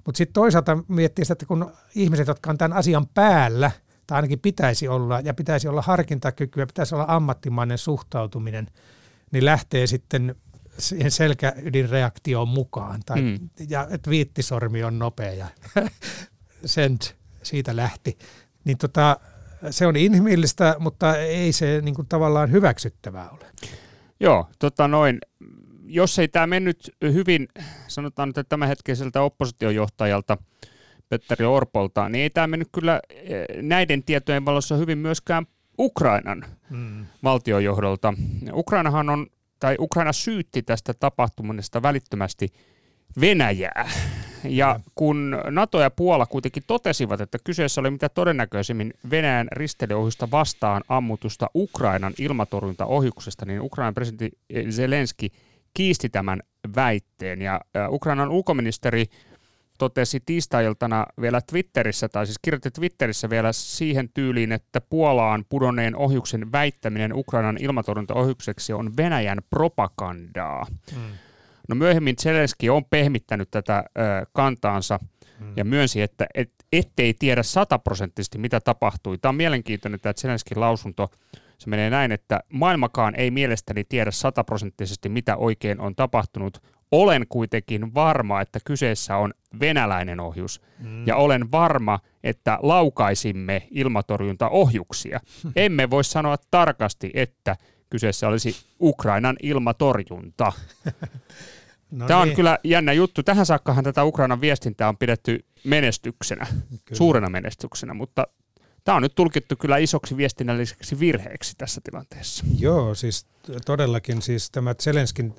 mutta 0.05 0.17
sitten 0.17 0.33
toisaalta 0.33 0.77
miettii 0.87 1.25
sitä, 1.25 1.33
että 1.33 1.45
kun 1.45 1.71
ihmiset, 1.95 2.27
jotka 2.27 2.49
on 2.49 2.57
tämän 2.57 2.77
asian 2.77 3.07
päällä– 3.07 3.71
tai 4.11 4.15
ainakin 4.15 4.39
pitäisi 4.39 4.87
olla, 4.87 5.19
ja 5.19 5.33
pitäisi 5.33 5.67
olla 5.67 5.81
harkintakykyä, 5.81 6.65
pitäisi 6.65 6.95
olla 6.95 7.05
ammattimainen 7.07 7.77
suhtautuminen, 7.77 8.67
niin 9.31 9.45
lähtee 9.45 9.87
sitten 9.87 10.35
siihen 10.77 11.11
selkäydinreaktioon 11.11 12.47
mukaan. 12.47 13.01
Tai, 13.05 13.21
mm. 13.21 13.49
Ja 13.69 13.87
että 13.91 14.09
viittisormi 14.09 14.83
on 14.83 14.99
nopea 14.99 15.33
ja 15.33 15.47
sen 16.65 16.99
siitä 17.43 17.75
lähti. 17.75 18.17
Niin 18.63 18.77
tota, 18.77 19.19
se 19.69 19.87
on 19.87 19.95
inhimillistä, 19.95 20.75
mutta 20.79 21.17
ei 21.17 21.51
se 21.51 21.81
niin 21.81 21.95
kuin, 21.95 22.07
tavallaan 22.07 22.51
hyväksyttävää 22.51 23.29
ole. 23.29 23.45
Joo, 24.19 24.47
tota 24.59 24.87
noin. 24.87 25.19
Jos 25.85 26.19
ei 26.19 26.27
tämä 26.27 26.47
mennyt 26.47 26.95
hyvin, 27.01 27.47
sanotaan 27.87 28.33
nyt 28.35 28.49
tämänhetkiseltä 28.49 29.21
oppositiojohtajalta 29.21 30.37
Petteri 31.11 31.45
Orpolta, 31.45 32.09
niin 32.09 32.23
ei 32.23 32.29
tämä 32.29 32.47
mennyt 32.47 32.67
kyllä 32.71 33.01
eh, 33.09 33.45
näiden 33.61 34.03
tietojen 34.03 34.45
valossa 34.45 34.75
hyvin 34.75 34.97
myöskään 34.97 35.45
Ukrainan 35.79 36.45
mm. 36.69 37.05
valtiojohdolta. 37.23 38.13
Ukrainahan 38.53 39.09
on, 39.09 39.27
tai 39.59 39.75
Ukraina 39.79 40.13
syytti 40.13 40.61
tästä 40.61 40.93
tapahtumasta 40.93 41.81
välittömästi 41.81 42.47
Venäjää. 43.21 43.89
Ja 44.43 44.79
kun 44.95 45.37
NATO 45.49 45.81
ja 45.81 45.91
Puola 45.91 46.25
kuitenkin 46.25 46.63
totesivat, 46.67 47.21
että 47.21 47.37
kyseessä 47.43 47.81
oli 47.81 47.91
mitä 47.91 48.09
todennäköisimmin 48.09 48.93
Venäjän 49.09 49.47
ristelyohjusta 49.51 50.31
vastaan 50.31 50.83
ammutusta 50.89 51.49
Ukrainan 51.55 52.13
ilmatorjuntaohjuksesta, 52.19 53.45
niin 53.45 53.61
Ukrainan 53.61 53.93
presidentti 53.93 54.37
Zelenski 54.69 55.29
kiisti 55.73 56.09
tämän 56.09 56.39
väitteen. 56.75 57.41
Ja 57.41 57.61
Ukrainan 57.89 58.29
ulkoministeri 58.29 59.05
totesi 59.81 60.19
tiistai-iltana 60.25 61.05
vielä 61.21 61.41
Twitterissä, 61.41 62.09
tai 62.09 62.25
siis 62.25 62.39
kirjoitti 62.41 62.71
Twitterissä 62.71 63.29
vielä 63.29 63.51
siihen 63.51 64.09
tyyliin, 64.13 64.51
että 64.51 64.81
Puolaan 64.81 65.45
pudonneen 65.49 65.95
ohjuksen 65.95 66.51
väittäminen 66.51 67.13
Ukrainan 67.13 67.57
ilmatorjuntaohjukseksi 67.59 68.73
on 68.73 68.97
Venäjän 68.97 69.37
propagandaa. 69.49 70.65
Mm. 70.95 71.01
No 71.69 71.75
myöhemmin 71.75 72.15
Zelenski 72.15 72.69
on 72.69 72.85
pehmittänyt 72.85 73.51
tätä 73.51 73.77
ö, 73.77 74.01
kantaansa 74.33 74.99
mm. 75.39 75.53
ja 75.55 75.65
myönsi, 75.65 76.01
että 76.01 76.27
et, 76.35 76.51
ettei 76.71 77.13
tiedä 77.13 77.43
sataprosenttisesti, 77.43 78.37
mitä 78.37 78.59
tapahtui. 78.59 79.17
Tämä 79.17 79.29
on 79.29 79.35
mielenkiintoinen 79.35 79.99
tämä 79.99 80.13
Zelenskin 80.13 80.59
lausunto. 80.59 81.11
Se 81.57 81.69
menee 81.69 81.89
näin, 81.89 82.11
että 82.11 82.39
maailmakaan 82.53 83.15
ei 83.15 83.31
mielestäni 83.31 83.83
tiedä 83.83 84.11
sataprosenttisesti, 84.11 85.09
mitä 85.09 85.37
oikein 85.37 85.79
on 85.79 85.95
tapahtunut. 85.95 86.61
Olen 86.91 87.25
kuitenkin 87.29 87.93
varma, 87.93 88.41
että 88.41 88.59
kyseessä 88.65 89.17
on 89.17 89.33
venäläinen 89.59 90.19
ohjus. 90.19 90.61
Mm. 90.79 91.07
Ja 91.07 91.15
olen 91.15 91.51
varma, 91.51 91.99
että 92.23 92.59
laukaisimme 92.61 93.67
ilmatorjuntaohjuksia. 93.71 95.19
Emme 95.55 95.89
voi 95.89 96.03
sanoa 96.03 96.37
tarkasti, 96.51 97.11
että 97.13 97.55
kyseessä 97.89 98.27
olisi 98.27 98.55
Ukrainan 98.81 99.35
ilmatorjunta. 99.41 100.51
No 101.91 102.07
Tämä 102.07 102.19
on 102.19 102.27
niin. 102.27 102.35
kyllä 102.35 102.59
jännä 102.63 102.93
juttu. 102.93 103.23
Tähän 103.23 103.45
saakkahan 103.45 103.83
tätä 103.83 104.03
Ukrainan 104.03 104.41
viestintää 104.41 104.89
on 104.89 104.97
pidetty 104.97 105.45
menestyksenä, 105.63 106.45
kyllä. 106.45 106.97
suurena 106.97 107.29
menestyksenä, 107.29 107.93
mutta 107.93 108.27
tämä 108.83 108.95
on 108.95 109.01
nyt 109.01 109.15
tulkittu 109.15 109.55
kyllä 109.55 109.77
isoksi 109.77 110.17
viestinnälliseksi 110.17 110.99
virheeksi 110.99 111.53
tässä 111.57 111.81
tilanteessa. 111.83 112.43
Joo, 112.59 112.95
siis 112.95 113.25
todellakin 113.65 114.21
siis 114.21 114.51
tämä 114.51 114.75
Zelenskin 114.81 115.33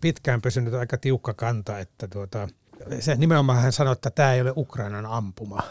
pitkään 0.00 0.42
pysynyt 0.42 0.74
aika 0.74 0.96
tiukka 0.96 1.34
kanta, 1.34 1.78
että 1.78 2.08
tuota, 2.08 2.48
se 3.00 3.14
nimenomaan 3.14 3.62
hän 3.62 3.72
sanoi, 3.72 3.92
että 3.92 4.10
tämä 4.10 4.34
ei 4.34 4.40
ole 4.40 4.52
Ukrainan 4.56 5.06
ampuma. 5.06 5.62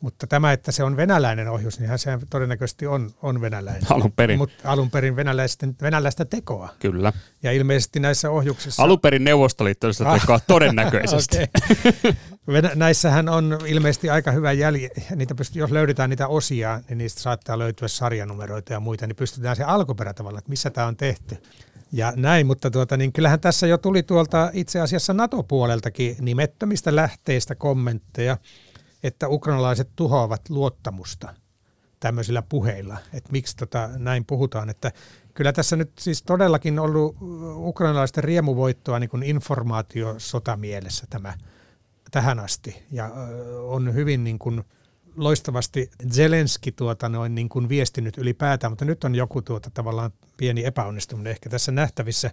Mutta 0.00 0.26
tämä, 0.26 0.52
että 0.52 0.72
se 0.72 0.84
on 0.84 0.96
venäläinen 0.96 1.48
ohjus, 1.48 1.80
niin 1.80 1.98
se 1.98 2.18
todennäköisesti 2.30 2.86
on, 2.86 3.10
on 3.22 3.40
venäläinen. 3.40 3.92
Alun 3.92 4.12
perin. 4.12 4.38
Mutta 4.38 4.54
alun 4.64 4.90
perin 4.90 5.16
venäläisten, 5.16 5.76
venäläistä 5.82 6.24
tekoa. 6.24 6.68
Kyllä. 6.78 7.12
Ja 7.42 7.52
ilmeisesti 7.52 8.00
näissä 8.00 8.30
ohjuksissa... 8.30 8.82
Alun 8.82 9.00
perin 9.00 9.24
neuvostoliittoista 9.24 10.10
ah. 10.10 10.14
tekoa 10.20 10.40
todennäköisesti. 10.46 11.36
okay. 11.36 12.12
Näissähän 12.74 13.28
on 13.28 13.58
ilmeisesti 13.66 14.10
aika 14.10 14.30
hyvä 14.30 14.52
jälji. 14.52 14.90
Niitä 15.16 15.34
pystyy, 15.34 15.60
jos 15.60 15.70
löydetään 15.70 16.10
niitä 16.10 16.28
osia, 16.28 16.80
niin 16.88 16.98
niistä 16.98 17.20
saattaa 17.20 17.58
löytyä 17.58 17.88
sarjanumeroita 17.88 18.72
ja 18.72 18.80
muita, 18.80 19.06
niin 19.06 19.16
pystytään 19.16 19.56
se 19.56 19.64
alkuperä 19.64 20.14
tavalla, 20.14 20.38
että 20.38 20.50
missä 20.50 20.70
tämä 20.70 20.86
on 20.86 20.96
tehty. 20.96 21.36
Ja 21.92 22.12
näin, 22.16 22.46
mutta 22.46 22.70
tuota, 22.70 22.96
niin 22.96 23.12
kyllähän 23.12 23.40
tässä 23.40 23.66
jo 23.66 23.78
tuli 23.78 24.02
tuolta 24.02 24.50
itse 24.52 24.80
asiassa 24.80 25.14
NATO-puoleltakin 25.14 26.16
nimettömistä 26.20 26.96
lähteistä 26.96 27.54
kommentteja 27.54 28.36
että 29.06 29.28
ukrainalaiset 29.28 29.88
tuhoavat 29.96 30.48
luottamusta 30.48 31.34
tämmöisillä 32.00 32.42
puheilla, 32.42 32.96
että 33.12 33.32
miksi 33.32 33.56
tota, 33.56 33.88
näin 33.96 34.24
puhutaan, 34.24 34.70
että 34.70 34.92
kyllä 35.34 35.52
tässä 35.52 35.76
nyt 35.76 35.90
siis 35.98 36.22
todellakin 36.22 36.78
ollut 36.78 37.16
ukrainalaisten 37.56 38.24
riemuvoittoa 38.24 38.98
niin 38.98 39.10
kuin 39.10 39.22
informaatiosota 39.22 40.58
tämä 41.10 41.34
tähän 42.16 42.40
asti 42.40 42.82
ja 42.90 43.10
on 43.62 43.94
hyvin 43.94 44.24
niin 44.24 44.38
kuin 44.38 44.64
loistavasti 45.16 45.90
Zelenski 46.12 46.72
tuota 46.72 47.08
noin 47.08 47.34
niin 47.34 47.48
kuin 47.48 47.68
viestinyt 47.68 48.18
ylipäätään, 48.18 48.70
mutta 48.72 48.84
nyt 48.84 49.04
on 49.04 49.14
joku 49.14 49.42
tuota 49.42 49.70
tavallaan 49.74 50.10
pieni 50.36 50.64
epäonnistuminen 50.64 51.30
ehkä 51.30 51.50
tässä 51.50 51.72
nähtävissä. 51.72 52.30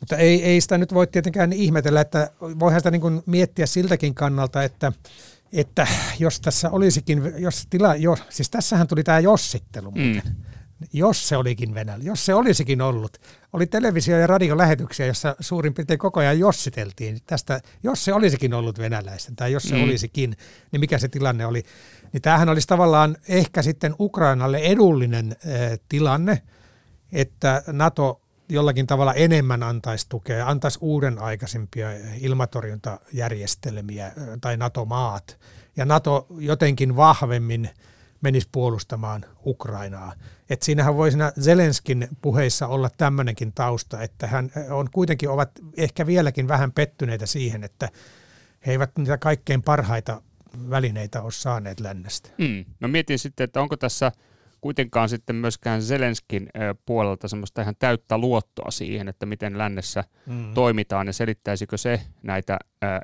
Mutta 0.00 0.16
ei, 0.16 0.44
ei 0.44 0.60
sitä 0.60 0.78
nyt 0.78 0.94
voi 0.94 1.06
tietenkään 1.06 1.52
ihmetellä, 1.52 2.00
että 2.00 2.30
voihan 2.40 2.80
sitä 2.80 2.90
niin 2.90 3.00
kuin 3.00 3.22
miettiä 3.26 3.66
siltäkin 3.66 4.14
kannalta, 4.14 4.62
että 4.62 4.92
että 5.52 5.86
jos 6.18 6.40
tässä 6.40 6.70
olisikin, 6.70 7.22
jos 7.38 7.66
tila, 7.70 7.96
jo, 7.96 8.16
siis 8.28 8.50
tässähän 8.50 8.86
tuli 8.86 9.04
tämä 9.04 9.20
jossittelu 9.20 9.90
muuten. 9.90 10.22
Mm. 10.24 10.49
Jos 10.92 11.28
se 11.28 11.36
olikin 11.36 11.74
Venäjä, 11.74 11.98
jos 12.02 12.26
se 12.26 12.34
olisikin 12.34 12.82
ollut. 12.82 13.18
Oli 13.52 13.66
televisio- 13.66 14.18
ja 14.18 14.26
radiolähetyksiä, 14.26 15.06
jossa 15.06 15.36
suurin 15.40 15.74
piirtein 15.74 15.98
koko 15.98 16.20
ajan 16.20 16.38
jossiteltiin 16.38 17.18
tästä, 17.26 17.60
jos 17.82 18.04
se 18.04 18.12
olisikin 18.12 18.54
ollut 18.54 18.78
venäläistä, 18.78 19.32
tai 19.36 19.52
jos 19.52 19.62
se 19.62 19.74
mm. 19.74 19.84
olisikin, 19.84 20.36
niin 20.72 20.80
mikä 20.80 20.98
se 20.98 21.08
tilanne 21.08 21.46
oli. 21.46 21.62
Niin 22.12 22.22
tämähän 22.22 22.48
olisi 22.48 22.66
tavallaan 22.66 23.16
ehkä 23.28 23.62
sitten 23.62 23.94
Ukrainalle 24.00 24.58
edullinen 24.58 25.36
eh, 25.46 25.80
tilanne, 25.88 26.42
että 27.12 27.62
NATO 27.66 28.20
jollakin 28.48 28.86
tavalla 28.86 29.14
enemmän 29.14 29.62
antaisi 29.62 30.06
tukea, 30.08 30.46
antaisi 30.46 30.78
uuden 30.82 31.18
aikaisempia 31.18 31.88
ilmatorjuntajärjestelmiä 32.20 34.12
tai 34.40 34.56
NATO-maat, 34.56 35.38
ja 35.76 35.84
NATO 35.84 36.26
jotenkin 36.38 36.96
vahvemmin 36.96 37.70
menisi 38.20 38.48
puolustamaan 38.52 39.24
Ukrainaa. 39.46 40.12
Et 40.50 40.62
siinähän 40.62 40.96
voi 40.96 41.10
siinä 41.10 41.32
Zelenskin 41.40 42.08
puheissa 42.22 42.66
olla 42.66 42.90
tämmöinenkin 42.96 43.52
tausta, 43.52 44.02
että 44.02 44.26
hän 44.26 44.50
on 44.70 44.88
kuitenkin 44.90 45.28
ovat 45.30 45.50
ehkä 45.76 46.06
vieläkin 46.06 46.48
vähän 46.48 46.72
pettyneitä 46.72 47.26
siihen, 47.26 47.64
että 47.64 47.88
he 48.66 48.72
eivät 48.72 48.90
niitä 48.98 49.18
kaikkein 49.18 49.62
parhaita 49.62 50.22
välineitä 50.70 51.22
ole 51.22 51.32
saaneet 51.32 51.80
lännestä. 51.80 52.30
Mm. 52.38 52.64
No 52.80 52.88
mietin 52.88 53.18
sitten, 53.18 53.44
että 53.44 53.60
onko 53.60 53.76
tässä– 53.76 54.12
kuitenkaan 54.60 55.08
sitten 55.08 55.36
myöskään 55.36 55.82
Zelenskin 55.82 56.50
puolelta 56.86 57.28
semmoista 57.28 57.62
ihan 57.62 57.76
täyttä 57.78 58.18
luottoa 58.18 58.70
siihen, 58.70 59.08
että 59.08 59.26
miten 59.26 59.58
lännessä 59.58 60.04
mm. 60.26 60.54
toimitaan 60.54 61.06
ja 61.06 61.12
selittäisikö 61.12 61.78
se 61.78 62.00
näitä 62.22 62.58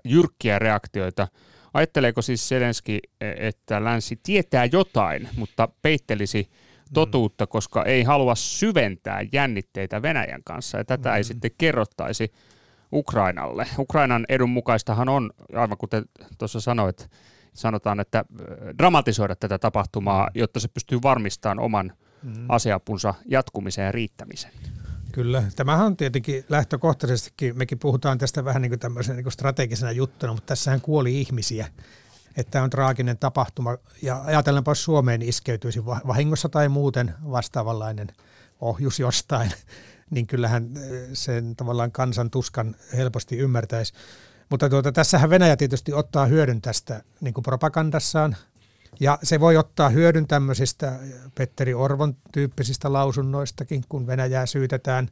jyrkkiä 0.05 0.59
reaktioita. 0.59 1.29
Ajatteleeko 1.77 2.23
siis 2.23 2.49
Zelenski, 2.49 3.01
että 3.21 3.85
länsi 3.85 4.21
tietää 4.23 4.65
jotain, 4.65 5.29
mutta 5.37 5.69
peittelisi 5.83 6.43
mm. 6.51 6.95
totuutta, 6.95 7.47
koska 7.47 7.85
ei 7.85 8.03
halua 8.03 8.35
syventää 8.35 9.21
jännitteitä 9.33 10.03
Venäjän 10.03 10.43
kanssa 10.45 10.79
ja 10.79 10.85
tätä 10.85 11.09
mm. 11.09 11.17
ei 11.17 11.25
sitten 11.25 11.51
kerrottaisi 11.59 12.33
Ukrainalle. 12.93 13.67
Ukrainan 13.79 14.25
edun 14.29 14.51
mukaistahan 14.51 15.09
on, 15.09 15.31
aivan 15.55 15.79
kuten 15.79 16.05
tuossa 16.39 16.61
sanoit, 16.61 17.11
sanotaan, 17.53 18.01
että 18.01 18.25
dramatisoida 18.79 19.37
tätä 19.37 19.59
tapahtumaa, 19.59 20.31
jotta 20.35 20.61
se 20.61 20.69
pystyy 20.69 20.99
varmistamaan 21.03 21.61
oman 21.61 21.93
mm. 22.23 22.33
aseapunsa 22.49 23.15
jatkumisen 23.27 23.85
ja 23.85 23.93
riittämisen. 23.93 24.53
Kyllä. 25.17 25.43
Tämähän 25.57 25.87
on 25.87 25.97
tietenkin 25.97 26.45
lähtökohtaisestikin, 26.49 27.59
mekin 27.59 27.79
puhutaan 27.79 28.19
tästä 28.19 28.45
vähän 28.45 28.63
niin 28.63 28.71
kuin 28.71 28.79
tämmöisenä 28.79 29.17
niin 29.17 29.25
kuin 29.25 29.33
strategisena 29.33 29.93
juttuna, 29.93 30.33
mutta 30.33 30.47
tässähän 30.47 30.81
kuoli 30.81 31.21
ihmisiä. 31.21 31.69
Että 32.37 32.51
tämä 32.51 32.65
on 32.65 32.71
traaginen 32.71 33.19
tapahtuma 33.19 33.77
ja 34.03 34.23
ajatellaanpa, 34.23 34.71
jos 34.71 34.85
Suomeen 34.85 35.23
iskeytyisi 35.23 35.85
vahingossa 35.85 36.49
tai 36.49 36.69
muuten 36.69 37.15
vastaavanlainen 37.31 38.09
ohjus 38.61 39.01
jostain, 39.01 39.51
niin 40.11 40.27
kyllähän 40.27 40.71
sen 41.13 41.57
tavallaan 41.57 41.93
kansan 41.93 42.31
tuskan 42.31 42.77
helposti 42.97 43.37
ymmärtäisi. 43.37 43.93
Mutta 44.51 44.69
tuota, 44.69 44.93
tässähän 44.93 45.31
Venäjä 45.31 45.57
tietysti 45.57 45.93
ottaa 45.93 46.27
hyödyn 46.27 46.61
tästä 46.61 47.03
niin 47.21 47.35
kuin 47.35 47.45
propagandassaan, 47.45 48.37
ja 49.01 49.19
se 49.23 49.41
voi 49.41 49.57
ottaa 49.57 49.89
hyödyn 49.89 50.27
tämmöisistä 50.27 50.99
Petteri 51.35 51.75
Orvon 51.75 52.17
tyyppisistä 52.33 52.93
lausunnoistakin, 52.93 53.85
kun 53.89 54.07
Venäjää 54.07 54.47
syytetään 54.47 55.09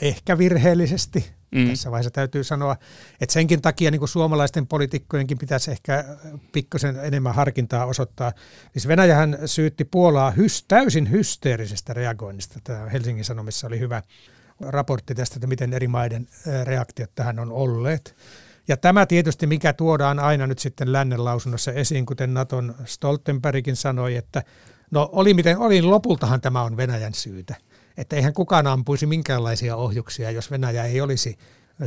ehkä 0.00 0.38
virheellisesti. 0.38 1.30
Mm. 1.54 1.68
Tässä 1.68 1.90
vaiheessa 1.90 2.10
täytyy 2.10 2.44
sanoa, 2.44 2.76
että 3.20 3.32
senkin 3.32 3.62
takia 3.62 3.90
niin 3.90 3.98
kuin 3.98 4.08
suomalaisten 4.08 4.66
poliitikkojenkin 4.66 5.38
pitäisi 5.38 5.70
ehkä 5.70 6.04
pikkusen 6.52 6.96
enemmän 7.02 7.34
harkintaa 7.34 7.86
osoittaa. 7.86 8.32
Siis 8.72 8.88
Venäjähän 8.88 9.38
syytti 9.46 9.84
Puolaa 9.84 10.30
hys, 10.30 10.64
täysin 10.68 11.10
hysteerisestä 11.10 11.94
reagoinnista. 11.94 12.60
Tämä 12.64 12.88
Helsingin 12.88 13.24
Sanomissa 13.24 13.66
oli 13.66 13.78
hyvä 13.78 14.02
raportti 14.60 15.14
tästä, 15.14 15.36
että 15.36 15.46
miten 15.46 15.72
eri 15.72 15.88
maiden 15.88 16.28
reaktiot 16.64 17.10
tähän 17.14 17.38
on 17.38 17.52
olleet. 17.52 18.16
Ja 18.68 18.76
tämä 18.76 19.06
tietysti, 19.06 19.46
mikä 19.46 19.72
tuodaan 19.72 20.18
aina 20.18 20.46
nyt 20.46 20.58
sitten 20.58 20.92
lännen 20.92 21.24
lausunnossa 21.24 21.72
esiin, 21.72 22.06
kuten 22.06 22.34
Naton 22.34 22.74
Stoltenbergin 22.84 23.76
sanoi, 23.76 24.16
että 24.16 24.42
no 24.90 25.08
oli 25.12 25.34
miten 25.34 25.58
oli, 25.58 25.82
lopultahan 25.82 26.40
tämä 26.40 26.62
on 26.62 26.76
Venäjän 26.76 27.14
syytä. 27.14 27.54
Että 27.96 28.16
eihän 28.16 28.32
kukaan 28.32 28.66
ampuisi 28.66 29.06
minkäänlaisia 29.06 29.76
ohjuksia, 29.76 30.30
jos 30.30 30.50
Venäjä 30.50 30.84
ei 30.84 31.00
olisi 31.00 31.38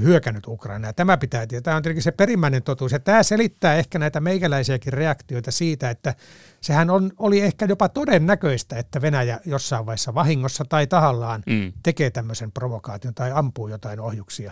hyökännyt 0.01 0.47
Ukrainaa. 0.47 0.93
Tämä 0.93 1.17
pitää 1.17 1.47
tietää. 1.47 1.61
Tämä 1.63 1.77
on 1.77 1.83
tietenkin 1.83 2.03
se 2.03 2.11
perimmäinen 2.11 2.63
totuus. 2.63 2.91
Ja 2.91 2.99
tämä 2.99 3.23
selittää 3.23 3.75
ehkä 3.75 3.99
näitä 3.99 4.19
meikäläisiäkin 4.19 4.93
reaktioita 4.93 5.51
siitä, 5.51 5.89
että 5.89 6.15
sehän 6.61 6.89
on, 6.89 7.11
oli 7.17 7.41
ehkä 7.41 7.65
jopa 7.65 7.89
todennäköistä, 7.89 8.75
että 8.75 9.01
Venäjä 9.01 9.39
jossain 9.45 9.85
vaiheessa 9.85 10.13
vahingossa 10.13 10.65
tai 10.69 10.87
tahallaan 10.87 11.43
mm. 11.45 11.73
tekee 11.83 12.09
tämmöisen 12.09 12.51
provokaation 12.51 13.13
tai 13.13 13.31
ampuu 13.31 13.67
jotain 13.67 13.99
ohjuksia 13.99 14.51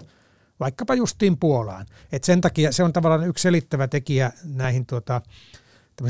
vaikkapa 0.59 0.95
justiin 0.95 1.37
Puolaan. 1.37 1.85
Et 2.11 2.23
sen 2.23 2.41
takia 2.41 2.71
se 2.71 2.83
on 2.83 2.93
tavallaan 2.93 3.27
yksi 3.27 3.41
selittävä 3.41 3.87
tekijä 3.87 4.31
näihin 4.43 4.85
tuota, 4.85 5.21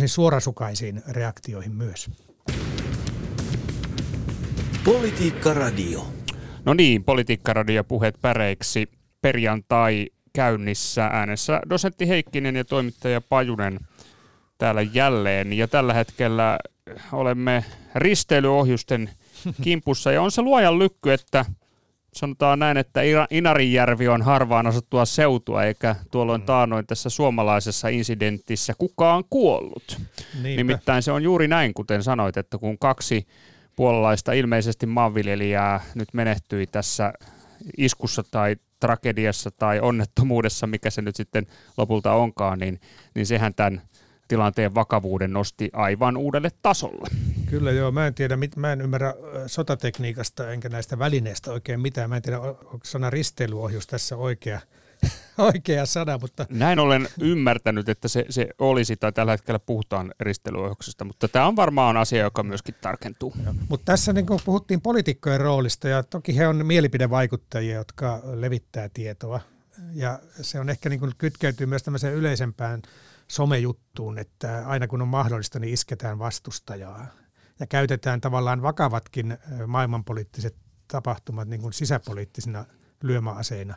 suorasukaisiin 0.05 1.01
reaktioihin 1.07 1.75
myös. 1.75 2.09
Politiikka 4.83 5.53
Radio. 5.53 6.07
No 6.65 6.73
niin, 6.73 7.03
Politiikka 7.03 7.53
Radio 7.53 7.83
puheet 7.83 8.15
päreiksi. 8.21 8.89
Perjantai 9.21 10.07
käynnissä 10.33 11.05
äänessä 11.05 11.61
dosentti 11.69 12.07
Heikkinen 12.07 12.55
ja 12.55 12.65
toimittaja 12.65 13.21
Pajunen 13.21 13.79
täällä 14.57 14.81
jälleen. 14.81 15.53
Ja 15.53 15.67
tällä 15.67 15.93
hetkellä 15.93 16.59
olemme 17.11 17.65
risteilyohjusten 17.95 19.09
kimpussa. 19.63 20.11
Ja 20.11 20.21
on 20.21 20.31
se 20.31 20.41
luojan 20.41 20.79
lykky, 20.79 21.13
että– 21.13 21.45
sanotaan 22.17 22.59
näin, 22.59 22.77
että 22.77 23.01
Inarijärvi 23.29 24.07
on 24.07 24.21
harvaan 24.21 24.67
asuttua 24.67 25.05
seutua, 25.05 25.63
eikä 25.63 25.95
tuolloin 26.11 26.41
mm. 26.41 26.45
taanoin 26.45 26.87
tässä 26.87 27.09
suomalaisessa 27.09 27.87
incidentissä 27.87 28.73
kukaan 28.77 29.23
kuollut. 29.29 29.97
Niinpä. 30.33 30.57
Nimittäin 30.57 31.03
se 31.03 31.11
on 31.11 31.23
juuri 31.23 31.47
näin, 31.47 31.73
kuten 31.73 32.03
sanoit, 32.03 32.37
että 32.37 32.57
kun 32.57 32.77
kaksi 32.77 33.27
puolalaista 33.75 34.33
ilmeisesti 34.33 34.85
maanviljelijää 34.85 35.81
nyt 35.95 36.09
menehtyi 36.13 36.67
tässä 36.67 37.13
iskussa 37.77 38.23
tai 38.31 38.55
tragediassa 38.79 39.51
tai 39.51 39.79
onnettomuudessa, 39.79 40.67
mikä 40.67 40.89
se 40.89 41.01
nyt 41.01 41.15
sitten 41.15 41.47
lopulta 41.77 42.13
onkaan, 42.13 42.59
niin, 42.59 42.79
niin 43.15 43.25
sehän 43.25 43.53
tämän 43.53 43.81
tilanteen 44.27 44.75
vakavuuden 44.75 45.33
nosti 45.33 45.69
aivan 45.73 46.17
uudelle 46.17 46.49
tasolle. 46.61 47.07
Kyllä 47.49 47.71
joo, 47.71 47.91
mä 47.91 48.07
en 48.07 48.13
tiedä, 48.13 48.37
mä 48.55 48.73
en 48.73 48.81
ymmärrä 48.81 49.13
sotatekniikasta 49.47 50.51
enkä 50.51 50.69
näistä 50.69 50.99
välineistä 50.99 51.51
oikein 51.51 51.79
mitään. 51.79 52.09
Mä 52.09 52.15
en 52.15 52.21
tiedä, 52.21 52.39
onko 52.39 52.79
sana 52.83 53.09
risteilyohjus 53.09 53.87
tässä 53.87 54.17
oikea, 54.17 54.61
oikea 55.37 55.85
sana, 55.85 56.17
mutta... 56.17 56.45
Näin 56.49 56.79
olen 56.79 57.07
ymmärtänyt, 57.21 57.89
että 57.89 58.07
se, 58.07 58.25
se 58.29 58.49
olisi, 58.59 58.97
tai 58.97 59.11
tällä 59.11 59.31
hetkellä 59.31 59.59
puhutaan 59.59 60.13
risteilyohjuksesta, 60.19 61.05
mutta 61.05 61.27
tämä 61.27 61.47
on 61.47 61.55
varmaan 61.55 61.97
asia, 61.97 62.23
joka 62.23 62.43
myöskin 62.43 62.75
tarkentuu. 62.81 63.33
Mutta 63.69 63.85
tässä 63.85 64.13
niin 64.13 64.25
kun 64.25 64.39
puhuttiin 64.45 64.81
poliitikkojen 64.81 65.41
roolista, 65.41 65.87
ja 65.87 66.03
toki 66.03 66.37
he 66.37 66.47
on 66.47 66.65
mielipidevaikuttajia, 66.65 67.75
jotka 67.75 68.21
levittää 68.23 68.89
tietoa, 68.93 69.39
ja 69.93 70.19
se 70.41 70.59
on 70.59 70.69
ehkä 70.69 70.89
niin 70.89 70.99
kuin 70.99 71.11
kytkeytyy 71.17 71.67
myös 71.67 71.83
tämmöiseen 71.83 72.13
yleisempään 72.13 72.81
somejuttuun, 73.27 74.17
että 74.17 74.63
aina 74.67 74.87
kun 74.87 75.01
on 75.01 75.07
mahdollista, 75.07 75.59
niin 75.59 75.73
isketään 75.73 76.19
vastustajaa. 76.19 77.07
Ja 77.59 77.67
käytetään 77.67 78.21
tavallaan 78.21 78.61
vakavatkin 78.61 79.37
maailmanpoliittiset 79.67 80.55
tapahtumat 80.87 81.47
niin 81.47 81.61
kuin 81.61 81.73
sisäpoliittisina 81.73 82.65
lyömäaseina. 83.03 83.75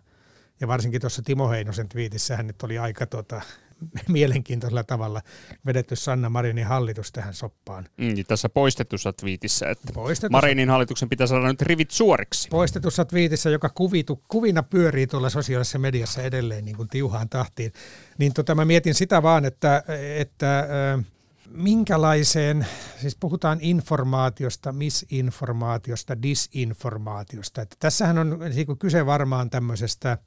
Ja 0.60 0.68
varsinkin 0.68 1.00
tuossa 1.00 1.22
Timo 1.22 1.50
Heinosen 1.50 1.88
twiitissähän 1.88 2.46
nyt 2.46 2.62
oli 2.62 2.78
aika 2.78 3.06
tota, 3.06 3.42
mielenkiintoisella 4.08 4.84
tavalla 4.84 5.22
vedetty 5.66 5.96
Sanna 5.96 6.30
Marinin 6.30 6.66
hallitus 6.66 7.12
tähän 7.12 7.34
soppaan. 7.34 7.88
Mm, 7.96 8.14
tässä 8.28 8.48
poistetussa 8.48 9.12
twiitissä, 9.12 9.70
että 9.70 9.92
poistetussa, 9.92 10.36
Marinin 10.40 10.70
hallituksen 10.70 11.08
pitää 11.08 11.26
saada 11.26 11.46
nyt 11.46 11.62
rivit 11.62 11.90
suoriksi. 11.90 12.48
Poistetussa 12.48 13.04
twiitissä, 13.04 13.50
joka 13.50 13.68
kuvitu, 13.68 14.22
kuvina 14.28 14.62
pyörii 14.62 15.06
tuolla 15.06 15.30
sosiaalisessa 15.30 15.78
mediassa 15.78 16.22
edelleen 16.22 16.64
niin 16.64 16.76
kuin 16.76 16.88
tiuhaan 16.88 17.28
tahtiin, 17.28 17.72
niin 18.18 18.34
tota, 18.34 18.54
mä 18.54 18.64
mietin 18.64 18.94
sitä 18.94 19.22
vaan, 19.22 19.44
että, 19.44 19.84
että 20.18 20.58
äh, 20.58 21.04
minkälaiseen, 21.50 22.66
siis 23.00 23.16
puhutaan 23.16 23.58
informaatiosta, 23.60 24.72
misinformaatiosta, 24.72 26.22
disinformaatiosta. 26.22 27.62
Että 27.62 27.76
tässähän 27.78 28.18
on 28.18 28.38
niin 28.54 28.78
kyse 28.78 29.06
varmaan 29.06 29.50
tämmöisestä– 29.50 30.18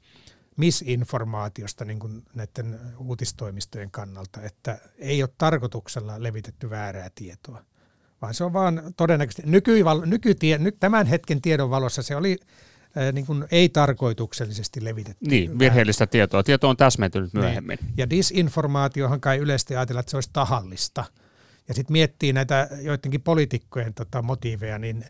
misinformaatiosta 0.56 1.84
niin 1.84 1.98
kuin 1.98 2.22
näiden 2.34 2.80
uutistoimistojen 2.98 3.90
kannalta, 3.90 4.42
että 4.42 4.78
ei 4.98 5.22
ole 5.22 5.30
tarkoituksella 5.38 6.22
levitetty 6.22 6.70
väärää 6.70 7.10
tietoa, 7.14 7.64
vaan 8.22 8.34
se 8.34 8.44
on 8.44 8.52
vaan 8.52 8.82
todennäköisesti 8.96 9.50
nykyval, 9.50 10.02
nykytie, 10.06 10.58
nyt 10.58 10.76
tämän 10.80 11.06
hetken 11.06 11.40
tiedon 11.40 11.70
valossa 11.70 12.02
se 12.02 12.16
oli 12.16 12.38
niin 13.12 13.26
kuin 13.26 13.44
ei-tarkoituksellisesti 13.50 14.84
levitetty. 14.84 15.30
Niin, 15.30 15.58
virheellistä 15.58 16.06
tietoa. 16.06 16.42
Tieto 16.42 16.68
on 16.68 16.76
täsmentynyt 16.76 17.32
niin. 17.32 17.44
myöhemmin. 17.44 17.78
Niin. 17.82 17.94
Ja 17.96 18.10
disinformaatiohan 18.10 19.20
kai 19.20 19.38
yleisesti 19.38 19.76
ajatella, 19.76 20.00
että 20.00 20.10
se 20.10 20.16
olisi 20.16 20.30
tahallista. 20.32 21.04
Ja 21.68 21.74
sitten 21.74 21.92
miettii 21.92 22.32
näitä 22.32 22.68
joidenkin 22.82 23.22
poliitikkojen 23.22 23.94
tota, 23.94 24.22
motiiveja, 24.22 24.78
niin 24.78 25.04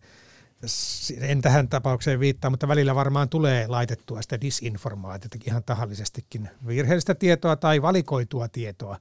en 1.21 1.43
tähän 1.43 1.69
tapaukseen 1.69 2.21
viittaa, 2.21 2.51
mutta 2.51 2.69
välillä 2.69 2.95
varmaan 2.95 3.29
tulee 3.29 3.67
laitettua 3.67 4.23
sitä 4.23 4.41
disinformaatiota 4.41 5.39
ihan 5.47 5.65
tahallisestikin, 5.65 6.49
virheellistä 6.67 7.15
tietoa 7.15 7.57
tai 7.57 7.83
valikoitua 7.83 8.49
tietoa 8.49 8.99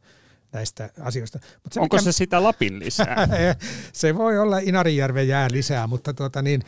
näistä 0.54 0.89
asioista. 1.00 1.39
Mutta 1.63 1.74
se, 1.74 1.80
Onko 1.80 1.96
mikä... 1.96 2.04
se 2.04 2.12
sitä 2.12 2.44
Lapin 2.44 2.80
lisää? 2.80 3.28
se 3.94 4.16
voi 4.16 4.39
olla 4.39 4.58
Inarijärven 4.58 5.28
jää 5.28 5.48
lisää, 5.52 5.88
mutta 5.88 6.13
tuota 6.13 6.42
niin, 6.42 6.62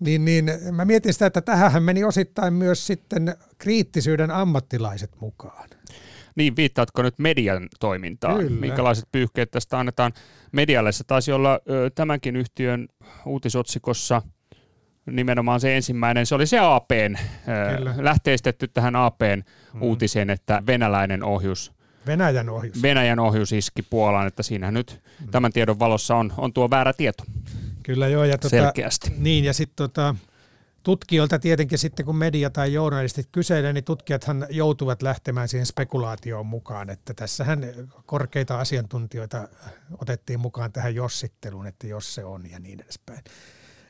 niin, 0.00 0.24
niin, 0.24 0.50
mä 0.72 0.84
mietin 0.84 1.12
sitä, 1.12 1.26
että 1.26 1.40
tähän 1.40 1.82
meni 1.82 2.04
osittain 2.04 2.54
myös 2.54 2.86
sitten 2.86 3.36
kriittisyyden 3.58 4.30
ammattilaiset 4.30 5.10
mukaan. 5.20 5.68
Niin, 6.34 6.56
viittaatko 6.56 7.02
nyt 7.02 7.18
median 7.18 7.68
toimintaan? 7.80 8.38
Kyllä. 8.38 8.60
Minkälaiset 8.60 9.08
pyyhkeet 9.12 9.50
tästä 9.50 9.78
annetaan 9.78 10.12
medialle? 10.52 10.92
Se 10.92 11.04
taisi 11.04 11.32
olla 11.32 11.60
ö, 11.70 11.90
tämänkin 11.94 12.36
yhtiön 12.36 12.88
uutisotsikossa– 13.26 14.22
nimenomaan 15.10 15.60
se 15.60 15.76
ensimmäinen, 15.76 16.26
se 16.26 16.34
oli 16.34 16.46
se 16.46 16.58
APn, 16.58 17.16
lähteistetty 17.96 18.68
tähän 18.68 18.96
APn 18.96 19.42
mm. 19.74 19.82
uutiseen, 19.82 20.30
että 20.30 20.62
venäläinen 20.66 21.22
ohjus 21.22 21.72
Venäjän 22.06 22.48
ohjus. 22.48 22.82
Venäjän 22.82 23.18
ohjus 23.18 23.52
iski 23.52 23.82
Puolaan, 23.82 24.26
että 24.26 24.42
siinä 24.42 24.70
nyt 24.70 25.00
mm. 25.20 25.30
tämän 25.30 25.52
tiedon 25.52 25.78
valossa 25.78 26.16
on, 26.16 26.32
on 26.36 26.52
tuo 26.52 26.70
väärä 26.70 26.92
tieto. 26.92 27.24
Kyllä 27.82 28.08
joo. 28.08 28.24
Ja 28.24 28.38
tuota, 28.38 28.56
Selkeästi. 28.56 29.12
Niin 29.18 29.44
ja 29.44 29.52
sitten 29.52 29.76
tota, 29.76 30.14
tutkijoilta 30.82 31.38
tietenkin 31.38 31.78
sitten 31.78 32.06
kun 32.06 32.16
media 32.16 32.50
tai 32.50 32.72
journalistit 32.72 33.28
kyselee, 33.32 33.72
niin 33.72 33.84
tutkijathan 33.84 34.46
joutuvat 34.50 35.02
lähtemään 35.02 35.48
siihen 35.48 35.66
spekulaatioon 35.66 36.46
mukaan, 36.46 36.90
että 36.90 37.14
tässähän 37.14 37.60
korkeita 38.06 38.60
asiantuntijoita 38.60 39.48
otettiin 39.98 40.40
mukaan 40.40 40.72
tähän 40.72 40.94
jossitteluun, 40.94 41.66
että 41.66 41.86
jos 41.86 42.14
se 42.14 42.24
on 42.24 42.50
ja 42.50 42.58
niin 42.58 42.80
edespäin. 42.80 43.20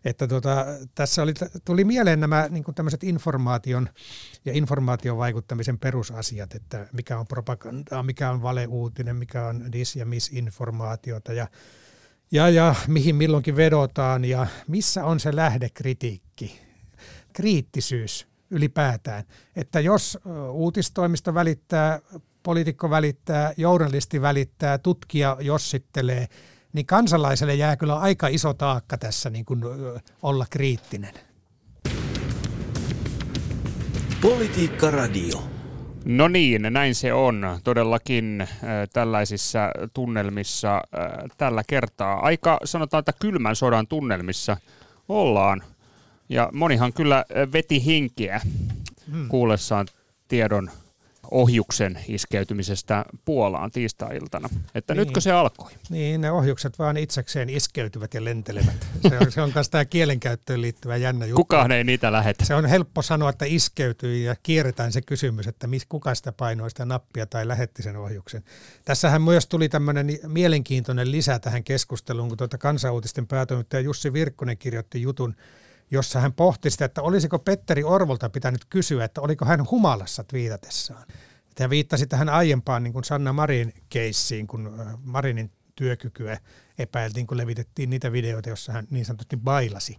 Että 0.06 0.26
tota, 0.26 0.66
tässä 0.94 1.22
oli, 1.22 1.34
tuli 1.64 1.84
mieleen 1.84 2.20
nämä 2.20 2.46
niin 2.50 2.64
tämmöiset 2.74 3.04
informaation 3.04 3.88
ja 4.44 4.52
informaation 4.52 5.18
vaikuttamisen 5.18 5.78
perusasiat, 5.78 6.54
että 6.54 6.88
mikä 6.92 7.18
on 7.18 7.26
propagandaa, 7.26 8.02
mikä 8.02 8.30
on 8.30 8.42
valeuutinen, 8.42 9.16
mikä 9.16 9.46
on 9.46 9.62
dis- 9.62 9.98
ja 9.98 10.06
misinformaatiota 10.06 11.32
ja, 11.32 11.48
ja, 12.32 12.48
ja 12.48 12.74
mihin 12.88 13.16
milloinkin 13.16 13.56
vedotaan 13.56 14.24
ja 14.24 14.46
missä 14.68 15.04
on 15.04 15.20
se 15.20 15.36
lähdekritiikki, 15.36 16.60
kriittisyys 17.32 18.26
ylipäätään. 18.50 19.24
Että 19.56 19.80
jos 19.80 20.18
uutistoimisto 20.50 21.34
välittää, 21.34 22.00
poliitikko 22.42 22.90
välittää, 22.90 23.52
journalisti 23.56 24.20
välittää, 24.20 24.78
tutkija 24.78 25.36
jossittelee– 25.40 26.26
niin 26.76 26.86
kansalaiselle 26.86 27.54
jää 27.54 27.76
kyllä 27.76 27.98
aika 27.98 28.28
iso 28.28 28.54
taakka 28.54 28.98
tässä 28.98 29.30
niin 29.30 29.44
kuin 29.44 29.60
olla 30.22 30.46
kriittinen. 30.50 31.14
Politiikka 34.20 34.90
Radio. 34.90 35.42
No 36.04 36.28
niin, 36.28 36.66
näin 36.70 36.94
se 36.94 37.12
on. 37.12 37.58
Todellakin 37.64 38.40
äh, 38.40 38.48
tällaisissa 38.92 39.70
tunnelmissa 39.94 40.76
äh, 40.76 40.82
tällä 41.38 41.62
kertaa. 41.66 42.20
Aika 42.20 42.58
sanotaan, 42.64 42.98
että 42.98 43.12
kylmän 43.20 43.56
sodan 43.56 43.86
tunnelmissa 43.86 44.56
ollaan. 45.08 45.62
Ja 46.28 46.50
monihan 46.52 46.92
kyllä 46.92 47.24
veti 47.52 47.84
hinkiä 47.84 48.40
hmm. 49.12 49.28
kuullessaan 49.28 49.86
tiedon 50.28 50.70
ohjuksen 51.30 51.98
iskeytymisestä 52.08 53.04
Puolaan 53.24 53.70
tiistai-iltana. 53.70 54.48
Että 54.74 54.94
niin. 54.94 54.98
nytkö 54.98 55.20
se 55.20 55.32
alkoi? 55.32 55.70
Niin, 55.90 56.20
ne 56.20 56.30
ohjukset 56.30 56.78
vaan 56.78 56.96
itsekseen 56.96 57.50
iskeytyvät 57.50 58.14
ja 58.14 58.24
lentelevät. 58.24 58.86
Se 59.08 59.18
on, 59.18 59.32
se 59.32 59.42
on 59.42 59.52
myös 59.54 59.70
tämä 59.70 59.84
kielenkäyttöön 59.84 60.60
liittyvä 60.60 60.96
jännä 60.96 61.26
juttu. 61.26 61.36
Kukaan 61.36 61.72
ei 61.72 61.84
niitä 61.84 62.12
lähetä. 62.12 62.44
Se 62.44 62.54
on 62.54 62.66
helppo 62.66 63.02
sanoa, 63.02 63.30
että 63.30 63.44
iskeytyy 63.44 64.16
ja 64.16 64.36
kierretään 64.42 64.92
se 64.92 65.02
kysymys, 65.02 65.46
että 65.46 65.68
kuka 65.88 66.14
sitä 66.14 66.32
painoi 66.32 66.70
sitä 66.70 66.84
nappia 66.84 67.26
tai 67.26 67.48
lähetti 67.48 67.82
sen 67.82 67.96
ohjuksen. 67.96 68.44
Tässähän 68.84 69.22
myös 69.22 69.46
tuli 69.46 69.68
tämmöinen 69.68 70.18
mielenkiintoinen 70.26 71.10
lisä 71.10 71.38
tähän 71.38 71.64
keskusteluun, 71.64 72.28
kun 72.28 72.38
tuota 72.38 72.58
kansanuutisten 72.58 73.26
päätoimittaja 73.26 73.80
Jussi 73.80 74.12
Virkkonen 74.12 74.58
kirjoitti 74.58 75.02
jutun, 75.02 75.34
jossa 75.90 76.20
hän 76.20 76.32
pohti 76.32 76.70
sitä, 76.70 76.84
että 76.84 77.02
olisiko 77.02 77.38
Petteri 77.38 77.84
Orvolta 77.84 78.30
pitänyt 78.30 78.64
kysyä, 78.64 79.04
että 79.04 79.20
oliko 79.20 79.44
hän 79.44 79.70
humalassa 79.70 80.24
twiitatessaan. 80.24 81.06
Hän 81.60 81.70
viittasi 81.70 82.06
tähän 82.06 82.28
aiempaan 82.28 82.82
niin 82.82 82.92
kuin 82.92 83.04
Sanna 83.04 83.32
Marin 83.32 83.72
keissiin, 83.88 84.46
kun 84.46 84.80
äh, 84.80 84.86
Marinin 85.04 85.50
työkykyä 85.74 86.38
epäiltiin, 86.78 87.26
kun 87.26 87.36
levitettiin 87.36 87.90
niitä 87.90 88.12
videoita, 88.12 88.48
joissa 88.48 88.72
hän 88.72 88.86
niin 88.90 89.04
sanotusti 89.04 89.36
bailasi. 89.36 89.96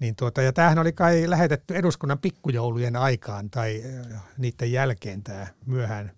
Niin 0.00 0.16
tuota, 0.16 0.42
ja 0.42 0.52
tämähän 0.52 0.78
oli 0.78 0.92
kai 0.92 1.30
lähetetty 1.30 1.76
eduskunnan 1.76 2.18
pikkujoulujen 2.18 2.96
aikaan 2.96 3.50
tai 3.50 3.82
äh, 4.14 4.22
niiden 4.38 4.72
jälkeen 4.72 5.22
tämä 5.22 5.46
myöhään 5.66 6.12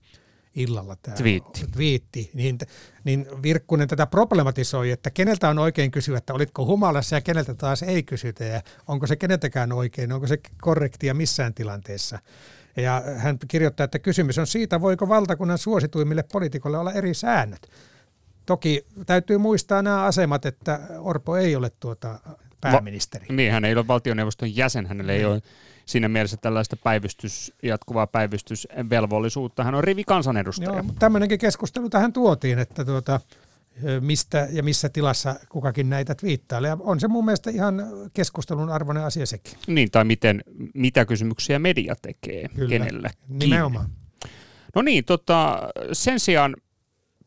illalla 0.59 0.97
tämä 0.97 1.17
twiitti. 1.17 1.67
twiitti 1.73 2.31
niin, 2.35 2.59
niin 3.05 3.27
Virkkunen 3.43 3.89
tätä 3.89 4.07
problematisoi, 4.07 4.91
että 4.91 5.11
keneltä 5.11 5.49
on 5.49 5.59
oikein 5.59 5.91
kysyä, 5.91 6.19
että 6.19 6.35
olitko 6.35 6.67
humalassa 6.67 7.17
ja 7.17 7.21
keneltä 7.21 7.55
taas 7.55 7.83
ei 7.83 8.03
kysytä 8.03 8.45
ja 8.45 8.63
onko 8.89 9.07
se 9.07 9.17
keneltäkään 9.17 9.73
oikein, 9.73 10.13
onko 10.13 10.27
se 10.27 10.39
korrektia 10.63 11.15
missään 11.15 11.55
tilanteessa. 11.55 12.19
Ja 12.77 13.03
hän 13.17 13.39
kirjoittaa, 13.49 13.85
että 13.85 13.99
kysymys 13.99 14.39
on 14.39 14.47
siitä, 14.47 14.81
voiko 14.81 15.09
valtakunnan 15.09 15.59
suosituimmille 15.59 16.25
poliitikoille 16.33 16.79
olla 16.79 16.93
eri 16.93 17.15
säännöt. 17.15 17.71
Toki 18.47 18.87
täytyy 19.07 19.39
muistaa 19.39 19.83
nämä 19.83 20.05
asemat, 20.05 20.47
että 20.47 20.81
Orpo 20.99 21.37
ei 21.37 21.57
ole 21.57 21.71
tuota 21.81 22.21
pääministeri. 22.61 23.27
Va- 23.29 23.35
niin, 23.35 23.53
hän 23.53 23.65
ei 23.65 23.75
ole 23.75 23.87
valtioneuvoston 23.87 24.57
jäsen, 24.57 24.87
hänelle 24.87 25.13
ei 25.13 25.19
niin. 25.19 25.29
ole 25.29 25.43
siinä 25.89 26.09
mielessä 26.09 26.37
tällaista 26.37 26.77
päivystys, 26.77 27.53
jatkuvaa 27.63 28.07
päivystysvelvollisuutta. 28.07 29.65
Hän 29.65 29.75
on 29.75 29.85
rivi 29.85 30.05
kansanedustaja. 30.05 30.73
Joo, 30.73 30.85
tämmöinenkin 30.99 31.39
keskustelu 31.39 31.91
tähän 31.91 32.13
tuotiin, 32.13 32.59
että 32.59 32.85
tuota, 32.85 33.21
mistä 34.01 34.49
ja 34.53 34.63
missä 34.63 34.89
tilassa 34.89 35.35
kukakin 35.49 35.91
näitä 35.91 36.15
twiittailee. 36.15 36.77
On 36.81 37.01
se 37.01 37.09
mun 37.09 37.25
mielestä 37.25 37.51
ihan 37.51 37.83
keskustelun 38.13 38.71
arvoinen 38.71 39.05
asia 39.05 39.27
sekin. 39.27 39.53
Niin, 39.67 39.91
tai 39.91 40.05
miten, 40.05 40.45
mitä 40.75 41.05
kysymyksiä 41.05 41.59
media 41.59 41.95
tekee 42.03 42.49
Kyllä, 42.49 42.69
kenelle. 42.69 43.11
Nimenomaan. 43.29 43.91
No 44.75 44.83
niin, 44.83 45.05
tota, 45.05 45.69
sen 45.93 46.21
sijaan 46.21 46.57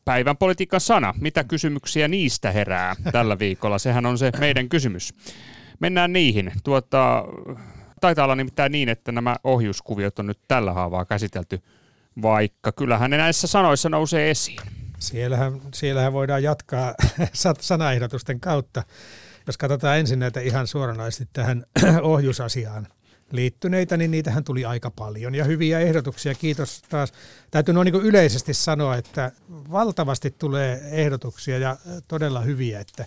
päivän 0.04 0.36
politiikan 0.36 0.80
sana. 0.80 1.14
Mitä 1.20 1.44
kysymyksiä 1.44 2.08
niistä 2.08 2.52
herää 2.52 2.96
tällä 3.12 3.38
viikolla? 3.38 3.78
Sehän 3.78 4.06
on 4.06 4.18
se 4.18 4.32
meidän 4.38 4.68
kysymys. 4.68 5.14
Mennään 5.80 6.12
niihin. 6.12 6.52
Tuota, 6.64 7.24
taitaa 8.02 8.24
olla 8.24 8.34
nimittäin 8.34 8.72
niin, 8.72 8.88
että 8.88 9.12
nämä 9.12 9.36
ohjuskuviot 9.44 10.18
on 10.18 10.26
nyt 10.26 10.38
tällä 10.48 10.72
haavaa 10.72 11.04
käsitelty, 11.04 11.62
vaikka 12.22 12.72
kyllähän 12.72 13.10
ne 13.10 13.16
näissä 13.16 13.46
sanoissa 13.46 13.88
nousee 13.88 14.30
esiin. 14.30 14.60
Siellähän, 14.98 15.60
siellähän 15.74 16.12
voidaan 16.12 16.42
jatkaa 16.42 16.94
sanaehdotusten 17.60 18.40
kautta. 18.40 18.82
Jos 19.46 19.58
katsotaan 19.58 19.98
ensin 19.98 20.18
näitä 20.18 20.40
ihan 20.40 20.66
suoranaisesti 20.66 21.28
tähän 21.32 21.64
ohjusasiaan 22.02 22.88
liittyneitä, 23.32 23.96
niin 23.96 24.10
niitähän 24.10 24.44
tuli 24.44 24.64
aika 24.64 24.90
paljon 24.90 25.34
ja 25.34 25.44
hyviä 25.44 25.80
ehdotuksia. 25.80 26.34
Kiitos 26.34 26.82
taas. 26.88 27.12
Täytyy 27.50 27.74
noin 27.74 27.92
niin 27.92 28.02
yleisesti 28.02 28.54
sanoa, 28.54 28.96
että 28.96 29.32
valtavasti 29.50 30.30
tulee 30.30 30.80
ehdotuksia 30.90 31.58
ja 31.58 31.76
todella 32.08 32.40
hyviä, 32.40 32.80
että 32.80 33.04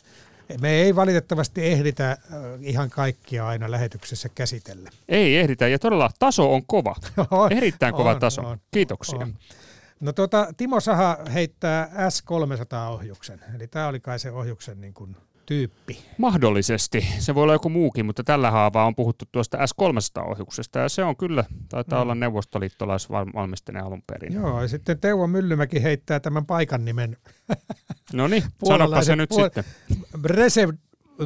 me 0.61 0.69
ei 0.69 0.95
valitettavasti 0.95 1.65
ehditä 1.65 2.11
äh, 2.11 2.17
ihan 2.61 2.89
kaikkia 2.89 3.47
aina 3.47 3.71
lähetyksessä 3.71 4.29
käsitellä. 4.29 4.89
Ei 5.09 5.37
ehditä 5.37 5.67
ja 5.67 5.79
todella 5.79 6.09
taso 6.19 6.53
on 6.53 6.65
kova. 6.65 6.95
on, 7.31 7.51
Erittäin 7.51 7.93
kova 7.93 8.11
on, 8.11 8.19
taso. 8.19 8.41
On, 8.41 8.57
Kiitoksia. 8.71 9.19
On. 9.19 9.33
No 9.99 10.13
tuota, 10.13 10.53
Timo 10.57 10.79
Saha 10.79 11.17
heittää 11.33 11.85
S300-ohjuksen, 11.85 13.39
eli 13.55 13.67
tämä 13.67 13.87
oli 13.87 13.99
kai 13.99 14.19
se 14.19 14.31
ohjuksen 14.31 14.81
niin 14.81 14.93
kuin 14.93 15.17
tyyppi. 15.45 16.05
Mahdollisesti. 16.17 17.07
Se 17.19 17.35
voi 17.35 17.43
olla 17.43 17.53
joku 17.53 17.69
muukin, 17.69 18.05
mutta 18.05 18.23
tällä 18.23 18.51
haavaa 18.51 18.85
on 18.85 18.95
puhuttu 18.95 19.25
tuosta 19.31 19.57
S300-ohjuksesta 19.57 20.79
ja 20.79 20.89
se 20.89 21.03
on 21.03 21.17
kyllä, 21.17 21.43
taitaa 21.69 21.97
no. 21.99 22.03
olla 22.03 22.15
neuvostoliittolaisvalmisteinen 22.15 23.83
alun 23.83 24.03
perin. 24.07 24.33
Joo, 24.33 24.61
ja 24.61 24.67
sitten 24.67 24.99
Teuvo 24.99 25.27
Myllymäki 25.27 25.83
heittää 25.83 26.19
tämän 26.19 26.45
paikan 26.45 26.85
nimen. 26.85 27.17
No 28.13 28.27
niin, 28.27 28.43
sanoppa 28.67 29.01
se 29.01 29.15
nyt 29.15 29.31
puol- 29.31 29.43
sitten. 29.43 29.63
Bresev, 30.21 30.69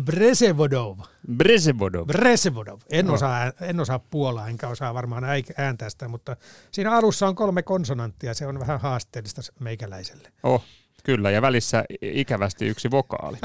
Bresevodov. 0.06 1.00
Bresevodov. 1.38 2.08
Bresevodov. 2.08 2.80
En, 2.90 3.06
no. 3.06 3.14
osaa, 3.14 3.52
en 3.62 3.80
osaa 3.80 4.00
puolaa, 4.00 4.48
enkä 4.48 4.68
osaa 4.68 4.94
varmaan 4.94 5.24
ääntää 5.58 5.90
sitä, 5.90 6.08
mutta 6.08 6.36
siinä 6.72 6.96
alussa 6.96 7.28
on 7.28 7.36
kolme 7.36 7.64
konsonanttia. 7.64 8.34
Se 8.34 8.48
on 8.48 8.60
vähän 8.60 8.80
haasteellista 8.80 9.42
meikäläiselle. 9.60 10.32
Oh, 10.44 10.64
Kyllä, 11.10 11.32
ja 11.32 11.42
välissä 11.42 11.84
ikävästi 12.02 12.68
yksi 12.68 12.92
vokaali. 12.92 13.38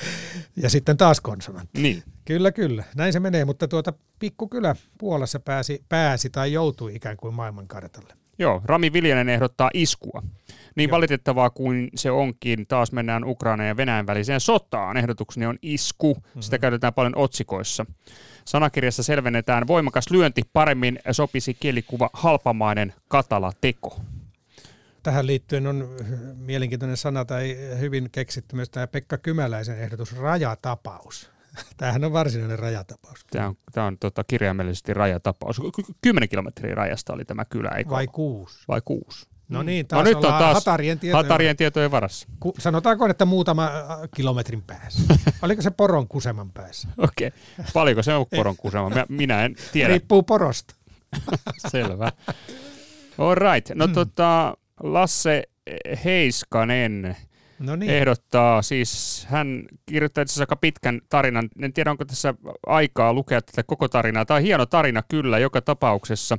ja 0.62 0.70
sitten 0.70 0.96
taas 0.96 1.20
konsonantti. 1.20 1.82
Niin. 1.82 2.02
Kyllä, 2.24 2.52
kyllä. 2.52 2.84
Näin 2.96 3.12
se 3.12 3.20
menee, 3.20 3.44
mutta 3.44 3.68
tuota 3.68 3.92
pikkukylä 4.18 4.76
Puolassa 4.98 5.40
pääsi, 5.40 5.84
pääsi 5.88 6.30
tai 6.30 6.52
joutui 6.52 6.94
ikään 6.94 7.16
kuin 7.16 7.34
maailmankartalle. 7.34 8.14
Joo, 8.38 8.62
Rami 8.64 8.92
Viljanen 8.92 9.28
ehdottaa 9.28 9.70
iskua. 9.74 10.22
Niin 10.74 10.88
Joo. 10.88 10.96
valitettavaa 10.96 11.50
kuin 11.50 11.88
se 11.94 12.10
onkin, 12.10 12.66
taas 12.66 12.92
mennään 12.92 13.24
Ukraina 13.24 13.64
ja 13.64 13.76
Venäjän 13.76 14.06
väliseen 14.06 14.40
sotaan. 14.40 14.96
Ehdotukseni 14.96 15.46
on 15.46 15.58
isku, 15.62 16.14
mm-hmm. 16.14 16.42
sitä 16.42 16.58
käytetään 16.58 16.94
paljon 16.94 17.16
otsikoissa. 17.16 17.86
Sanakirjassa 18.44 19.02
selvennetään 19.02 19.66
voimakas 19.66 20.10
lyönti, 20.10 20.42
paremmin 20.52 20.98
sopisi 21.10 21.54
kielikuva 21.54 22.10
halpamainen 22.12 22.94
katala 23.08 23.52
teko 23.60 24.00
tähän 25.06 25.26
liittyen 25.26 25.66
on 25.66 25.88
mielenkiintoinen 26.36 26.96
sana 26.96 27.24
tai 27.24 27.56
hyvin 27.78 28.10
keksitty 28.12 28.56
myös 28.56 28.70
tämä 28.70 28.86
Pekka 28.86 29.18
Kymäläisen 29.18 29.78
ehdotus, 29.78 30.16
rajatapaus. 30.16 31.30
Tämähän 31.76 32.04
on 32.04 32.12
varsinainen 32.12 32.58
rajatapaus. 32.58 33.24
Tämä 33.30 33.48
on, 33.48 33.56
tämä 33.72 33.86
on 33.86 33.98
tota, 33.98 34.24
kirjaimellisesti 34.24 34.94
rajatapaus. 34.94 35.60
Kymmenen 36.02 36.28
kilometriä 36.28 36.74
rajasta 36.74 37.12
oli 37.12 37.24
tämä 37.24 37.44
kylä, 37.44 37.68
eikö 37.68 37.90
Vai 37.90 38.06
kuusi? 38.06 38.58
Vai 38.68 38.80
kuusi? 38.84 39.26
No 39.48 39.62
niin, 39.62 39.84
no 39.84 39.88
taas 39.88 40.04
no 40.04 40.08
nyt 40.08 40.24
on 40.24 40.38
taas 40.38 40.54
hatarien 40.54 40.98
tietojen, 40.98 41.24
hatarien 41.24 41.56
tietojen 41.56 41.90
varassa. 41.90 42.28
Ku, 42.40 42.54
sanotaanko, 42.58 43.06
että 43.06 43.24
muutama 43.24 43.70
kilometrin 44.16 44.62
päässä. 44.62 45.14
Oliko 45.42 45.62
se 45.62 45.70
poron 45.70 46.08
kuseman 46.08 46.50
päässä? 46.50 46.88
Okei. 46.98 47.28
Okay. 47.28 47.70
Paljonko 47.72 48.02
se 48.02 48.14
on 48.14 48.26
poron 48.36 48.56
kusema? 48.56 48.90
Minä 49.08 49.44
en 49.44 49.54
tiedä. 49.72 49.88
Riippuu 49.88 50.22
porosta. 50.22 50.74
Selvä. 51.70 52.12
All 53.18 53.34
right. 53.34 53.70
No 53.74 53.84
hmm. 53.84 53.94
tota, 53.94 54.56
Lasse 54.82 55.42
Heiskanen 56.04 57.16
no 57.58 57.76
niin. 57.76 57.90
ehdottaa, 57.90 58.62
siis 58.62 59.26
hän 59.30 59.62
kirjoittaa 59.86 60.22
itse 60.22 60.42
aika 60.42 60.56
pitkän 60.56 61.00
tarinan, 61.08 61.48
en 61.62 61.72
tiedä 61.72 61.90
onko 61.90 62.04
tässä 62.04 62.34
aikaa 62.66 63.12
lukea 63.12 63.42
tätä 63.42 63.62
koko 63.62 63.88
tarinaa, 63.88 64.24
tämä 64.24 64.36
on 64.36 64.42
hieno 64.42 64.66
tarina 64.66 65.02
kyllä 65.08 65.38
joka 65.38 65.60
tapauksessa. 65.60 66.38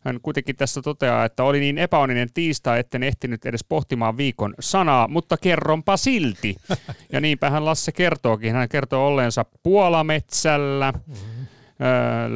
Hän 0.00 0.20
kuitenkin 0.22 0.56
tässä 0.56 0.82
toteaa, 0.82 1.24
että 1.24 1.44
oli 1.44 1.60
niin 1.60 1.78
epäonninen 1.78 2.28
tiistai, 2.34 2.78
etten 2.78 3.02
ehtinyt 3.02 3.46
edes 3.46 3.64
pohtimaan 3.68 4.16
viikon 4.16 4.54
sanaa, 4.60 5.08
mutta 5.08 5.36
kerronpa 5.36 5.96
silti. 5.96 6.56
Ja 7.12 7.20
niinpä 7.20 7.50
hän 7.50 7.64
Lasse 7.64 7.92
kertookin. 7.92 8.52
Hän 8.52 8.68
kertoo 8.68 9.06
olleensa 9.06 9.44
Puolametsällä, 9.62 10.92
mm-hmm. 10.92 11.46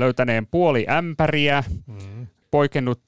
löytäneen 0.00 0.46
puoli 0.46 0.86
ämpäriä, 0.90 1.64
mm-hmm 1.86 2.19
poikennut 2.50 3.02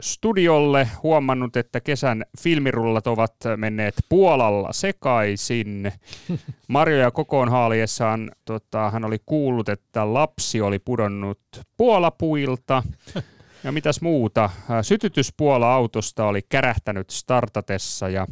studiolle, 0.00 0.88
huomannut, 1.02 1.56
että 1.56 1.80
kesän 1.80 2.24
filmirullat 2.40 3.06
ovat 3.06 3.34
menneet 3.56 3.94
Puolalla 4.08 4.72
sekaisin. 4.72 5.92
Marjo 6.68 6.96
ja 6.96 7.10
kokoon 7.10 7.48
haaliessaan 7.48 8.30
tota, 8.44 8.90
hän 8.90 9.04
oli 9.04 9.18
kuullut, 9.26 9.68
että 9.68 10.14
lapsi 10.14 10.60
oli 10.60 10.78
pudonnut 10.78 11.40
puolapuilta. 11.76 12.82
Ja 13.64 13.72
mitäs 13.72 14.00
muuta? 14.00 14.50
Sytytyspuola-autosta 14.82 16.26
oli 16.26 16.40
kärähtänyt 16.48 17.10
startatessa 17.10 18.08
ja 18.08 18.26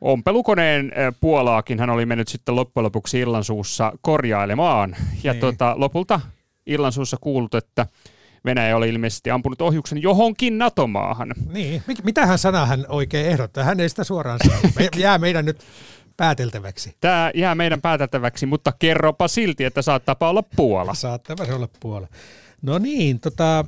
ompelukoneen 0.00 0.92
puolaakin 1.20 1.80
hän 1.80 1.90
oli 1.90 2.06
mennyt 2.06 2.28
sitten 2.28 2.56
loppujen 2.56 2.84
lopuksi 2.84 3.20
illansuussa 3.20 3.92
korjailemaan. 4.00 4.96
Ja 5.24 5.32
niin. 5.32 5.40
tota, 5.40 5.74
lopulta 5.76 6.20
illansuussa 6.66 7.16
kuullut, 7.20 7.54
että 7.54 7.86
Venäjä 8.46 8.76
oli 8.76 8.88
ilmeisesti 8.88 9.30
ampunut 9.30 9.62
ohjuksen 9.62 10.02
johonkin 10.02 10.58
NATO-maahan. 10.58 11.34
Niin, 11.52 11.82
mitähän 12.02 12.38
sana 12.38 12.66
hän 12.66 12.84
oikein 12.88 13.26
ehdottaa? 13.26 13.64
Hän 13.64 13.80
ei 13.80 13.88
sitä 13.88 14.04
suoraan 14.04 14.38
sano. 14.44 14.72
Me, 14.78 14.88
jää 15.02 15.18
meidän 15.18 15.44
nyt 15.44 15.60
pääteltäväksi. 16.16 16.96
Tämä 17.00 17.30
jää 17.34 17.54
meidän 17.54 17.80
pääteltäväksi, 17.80 18.46
mutta 18.46 18.72
kerropa 18.78 19.28
silti, 19.28 19.64
että 19.64 19.82
saattaa 19.82 20.16
olla 20.20 20.42
Puola. 20.42 20.94
Saattaa 20.94 21.46
se 21.46 21.54
olla 21.54 21.68
Puola. 21.80 22.08
No 22.62 22.78
niin, 22.78 23.20
tota, 23.20 23.64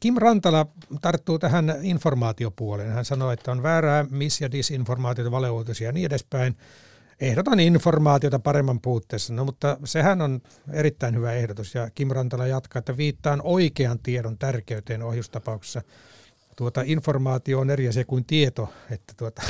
Kim 0.00 0.14
Rantala 0.18 0.66
tarttuu 1.00 1.38
tähän 1.38 1.74
informaatiopuoleen. 1.82 2.92
Hän 2.92 3.04
sanoi, 3.04 3.34
että 3.34 3.52
on 3.52 3.62
väärää 3.62 4.02
miss- 4.10 4.40
ja 4.40 4.52
disinformaatiota, 4.52 5.30
valeuutisia 5.30 5.88
ja 5.88 5.92
niin 5.92 6.06
edespäin. 6.06 6.56
Ehdotan 7.20 7.60
informaatiota 7.60 8.38
paremman 8.38 8.80
puutteessa, 8.80 9.34
no 9.34 9.44
mutta 9.44 9.76
sehän 9.84 10.22
on 10.22 10.40
erittäin 10.72 11.14
hyvä 11.14 11.32
ehdotus 11.32 11.74
ja 11.74 11.90
Kim 11.90 12.08
Rantala 12.08 12.46
jatkaa, 12.46 12.78
että 12.78 12.96
viittaan 12.96 13.40
oikean 13.44 13.98
tiedon 13.98 14.38
tärkeyteen 14.38 15.02
ohjustapauksessa. 15.02 15.82
Tuota, 16.56 16.82
informaatio 16.84 17.60
on 17.60 17.70
eri 17.70 17.88
asia 17.88 18.04
kuin 18.04 18.24
tieto, 18.24 18.72
että 18.90 19.14
tuota, 19.16 19.42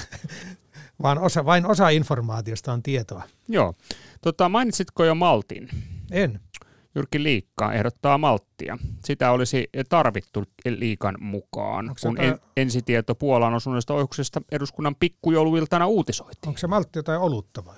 vaan 1.02 1.18
osa, 1.18 1.44
vain 1.44 1.66
osa 1.66 1.88
informaatiosta 1.88 2.72
on 2.72 2.82
tietoa. 2.82 3.22
Joo. 3.48 3.74
Tota, 4.20 4.48
mainitsitko 4.48 5.04
jo 5.04 5.14
Maltin? 5.14 5.68
En. 6.10 6.40
Jyrki 6.94 7.22
Liikka 7.22 7.72
ehdottaa 7.72 8.18
malttia. 8.18 8.78
Sitä 9.04 9.30
olisi 9.30 9.68
tarvittu 9.88 10.44
liikan 10.64 11.16
mukaan, 11.20 11.88
Onko 11.88 12.00
kun 12.02 12.20
en, 12.20 12.38
ensitieto 12.56 13.14
Puolan 13.14 13.54
osuneesta 13.54 13.94
ohjuksesta 13.94 14.40
eduskunnan 14.52 14.94
pikkujouluiltana 14.94 15.86
uutisoitiin. 15.86 16.48
Onko 16.48 16.58
se 16.58 16.66
maltti 16.66 16.98
jotain 16.98 17.20
olutta 17.20 17.64
vai? 17.64 17.76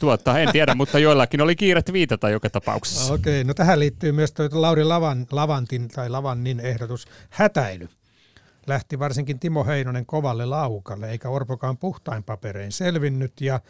Tuota, 0.00 0.38
en 0.38 0.52
tiedä, 0.52 0.74
mutta 0.74 0.98
joillakin 0.98 1.40
oli 1.40 1.56
kiiret 1.56 1.92
viitata 1.92 2.30
joka 2.30 2.50
tapauksessa. 2.50 3.12
Okei, 3.14 3.44
no 3.44 3.54
tähän 3.54 3.80
liittyy 3.80 4.12
myös 4.12 4.32
tuo 4.32 4.48
Lauri 4.52 4.84
Lavan, 4.84 5.26
Lavantin 5.30 5.88
tai 5.88 6.10
Lavannin 6.10 6.60
ehdotus 6.60 7.08
hätäily. 7.30 7.88
Lähti 8.66 8.98
varsinkin 8.98 9.38
Timo 9.38 9.64
Heinonen 9.64 10.06
kovalle 10.06 10.46
laukalle, 10.46 11.10
eikä 11.10 11.28
Orpokaan 11.28 11.78
puhtain 11.78 12.24
paperein 12.24 12.72
selvinnyt. 12.72 13.40
Ja 13.40 13.60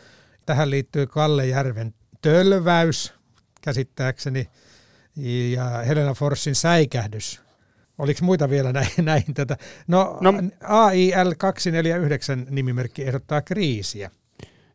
tähän 0.47 0.71
liittyy 0.71 1.07
Kalle 1.07 1.47
Järven 1.47 1.95
tölväys, 2.23 3.18
käsittääkseni, 3.61 4.49
ja 5.53 5.65
Helena 5.65 6.15
Forssin 6.15 6.55
säikähdys. 6.55 7.41
Oliko 7.99 8.21
muita 8.23 8.51
vielä 8.51 8.73
näin, 8.73 8.91
näin 9.03 9.35
tätä? 9.35 9.57
No, 9.87 10.19
no 10.21 10.33
AIL 10.65 11.35
249 11.39 12.47
nimimerkki 12.51 13.05
ehdottaa 13.05 13.43
kriisiä. 13.43 14.11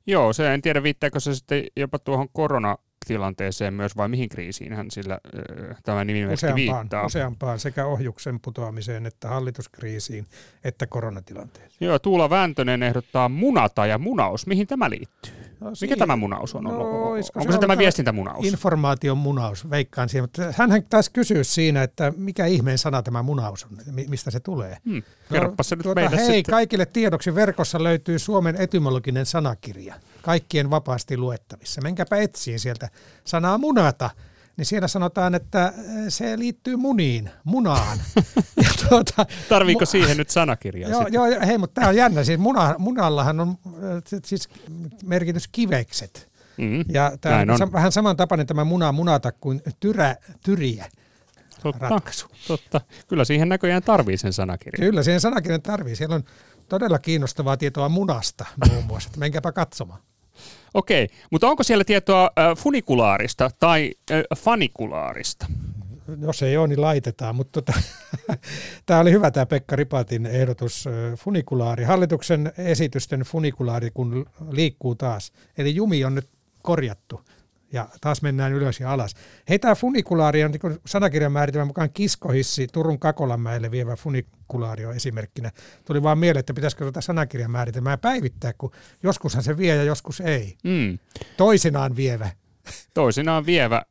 Joo, 0.07 0.33
se 0.33 0.53
en 0.53 0.61
tiedä 0.61 0.83
viittääkö 0.83 1.19
se 1.19 1.35
sitten 1.35 1.63
jopa 1.75 1.99
tuohon 1.99 2.29
koronatilanteeseen 2.29 3.73
myös 3.73 3.97
vai 3.97 4.09
mihin 4.09 4.29
kriisiin 4.29 4.73
hän 4.73 4.91
sillä 4.91 5.13
äh, 5.13 5.77
tämä 5.83 6.05
nimimerkki 6.05 6.33
useampaan, 6.33 6.81
viittaa. 6.81 7.05
Useampaan 7.05 7.59
sekä 7.59 7.85
ohjuksen 7.85 8.39
putoamiseen 8.39 9.05
että 9.05 9.27
hallituskriisiin 9.27 10.25
että 10.63 10.87
koronatilanteeseen. 10.87 11.77
Joo, 11.79 11.99
Tuula 11.99 12.29
Vääntönen 12.29 12.83
ehdottaa 12.83 13.29
munata 13.29 13.85
ja 13.85 13.97
munaus. 13.97 14.47
Mihin 14.47 14.67
tämä 14.67 14.89
liittyy? 14.89 15.42
No, 15.63 15.71
Mikä 15.81 15.95
tämä 15.95 16.15
munaus 16.15 16.55
on? 16.55 16.63
No, 16.63 16.81
Onko 16.81 17.21
se, 17.23 17.51
se 17.51 17.57
tämä 17.57 17.77
viestintämunaus? 17.77 18.45
Informaation 18.45 19.17
munaus, 19.17 19.69
veikkaan 19.69 20.09
siihen. 20.09 20.23
Mutta 20.23 20.53
hänhän 20.57 20.83
taisi 20.89 21.11
kysyä 21.11 21.43
siinä, 21.43 21.83
että 21.83 22.13
mikä 22.17 22.45
ihmeen 22.45 22.77
sana 22.77 23.03
tämä 23.03 23.23
munaus 23.23 23.65
on, 23.65 23.77
mistä 24.07 24.31
se 24.31 24.39
tulee. 24.39 24.77
Hmm. 24.85 25.03
no, 25.29 25.53
se 25.61 25.75
nyt 25.75 25.83
tuota, 25.83 26.01
meille 26.01 26.17
Hei, 26.17 26.25
sitten. 26.25 26.51
kaikille 26.53 26.85
tiedoksi 26.85 27.35
verkossa 27.35 27.83
löytyy 27.83 28.19
Suomen 28.19 28.55
etymologinen 28.55 29.25
sanakirja. 29.25 29.95
Kaikkien 30.21 30.69
vapaasti 30.69 31.17
luettavissa. 31.17 31.81
Menkääpä 31.81 32.17
etsiin 32.17 32.59
sieltä 32.59 32.89
sanaa 33.25 33.57
munata 33.57 34.09
niin 34.57 34.65
siellä 34.65 34.87
sanotaan, 34.87 35.35
että 35.35 35.65
äh, 35.65 35.73
se 36.09 36.39
liittyy 36.39 36.75
muniin, 36.75 37.29
munaan. 37.43 37.97
ja 38.63 38.69
tuota, 38.89 39.25
Tarviiko 39.49 39.83
mu- 39.83 39.87
siihen 39.87 40.17
nyt 40.17 40.29
sanakirjaa? 40.29 40.89
Joo, 40.89 41.07
joo 41.07 41.25
hei, 41.45 41.57
mutta 41.57 41.73
tämä 41.81 41.87
on 41.87 41.95
jännä. 41.95 42.23
Siis 42.23 42.39
muna, 42.39 42.75
munallahan 42.77 43.39
on 43.39 43.49
äh, 43.49 44.19
siis 44.25 44.49
merkitys 45.03 45.47
kivekset. 45.47 46.33
Mm, 46.57 46.85
ja 46.89 47.11
tämä 47.21 47.39
on, 47.39 47.61
on 47.61 47.71
vähän 47.71 47.91
samantapainen 47.91 48.47
tämä 48.47 48.63
muna 48.63 48.91
munata 48.91 49.31
kuin 49.31 49.61
tyrä, 49.79 50.15
tyriä. 50.45 50.85
Totta, 51.63 51.89
ratkaisu. 51.89 52.27
totta. 52.47 52.81
Kyllä 53.07 53.25
siihen 53.25 53.49
näköjään 53.49 53.83
tarvii 53.83 54.17
sen 54.17 54.33
sanakirjan. 54.33 54.89
Kyllä 54.89 55.03
siihen 55.03 55.21
sanakirjan 55.21 55.61
tarvii. 55.61 55.95
Siellä 55.95 56.15
on 56.15 56.23
todella 56.69 56.99
kiinnostavaa 56.99 57.57
tietoa 57.57 57.89
munasta 57.89 58.45
muun 58.69 58.83
muassa. 58.83 59.09
Menkääpä 59.17 59.51
katsomaan. 59.51 59.99
Okei, 60.73 61.07
mutta 61.31 61.47
onko 61.47 61.63
siellä 61.63 61.83
tietoa 61.83 62.29
äh, 62.39 62.57
funikulaarista 62.57 63.49
tai 63.59 63.91
äh, 64.11 64.23
fanikulaarista? 64.37 65.45
Jos 66.21 66.43
ei 66.43 66.57
ole, 66.57 66.67
niin 66.67 66.81
laitetaan, 66.81 67.35
mutta 67.35 67.61
tota, 67.61 67.79
tämä 68.85 68.99
oli 68.99 69.11
hyvä 69.11 69.31
tämä 69.31 69.45
Pekka 69.45 69.75
Ripatin 69.75 70.25
ehdotus, 70.25 70.85
funikulaari. 71.17 71.83
Hallituksen 71.83 72.51
esitysten 72.57 73.19
funikulaari, 73.19 73.91
kun 73.93 74.25
liikkuu 74.51 74.95
taas. 74.95 75.31
Eli 75.57 75.75
jumi 75.75 76.05
on 76.05 76.15
nyt 76.15 76.29
korjattu 76.61 77.21
ja 77.73 77.89
taas 78.01 78.21
mennään 78.21 78.53
ylös 78.53 78.79
ja 78.79 78.93
alas. 78.93 79.15
Hei, 79.49 79.59
tämä 79.59 79.75
funikulaari 79.75 80.43
on 80.43 80.51
niin 80.51 80.79
sanakirjan 80.85 81.31
määritelmän 81.31 81.67
mukaan 81.67 81.89
kiskohissi 81.93 82.67
Turun 82.67 82.99
Kakolanmäelle 82.99 83.71
vievä 83.71 83.95
funikulaari 83.95 84.85
on 84.85 84.95
esimerkkinä. 84.95 85.51
Tuli 85.85 86.03
vaan 86.03 86.17
mieleen, 86.17 86.39
että 86.39 86.53
pitäisikö 86.53 86.85
tätä 86.85 87.01
sanakirjan 87.01 87.51
määritelmää 87.51 87.97
päivittää, 87.97 88.53
kun 88.57 88.71
joskushan 89.03 89.43
se 89.43 89.57
vie 89.57 89.75
ja 89.75 89.83
joskus 89.83 90.21
ei. 90.21 90.57
Mm. 90.63 90.99
Toisinaan 91.37 91.95
vievä. 91.95 92.29
Toisinaan 92.93 93.45
vievä. 93.45 93.81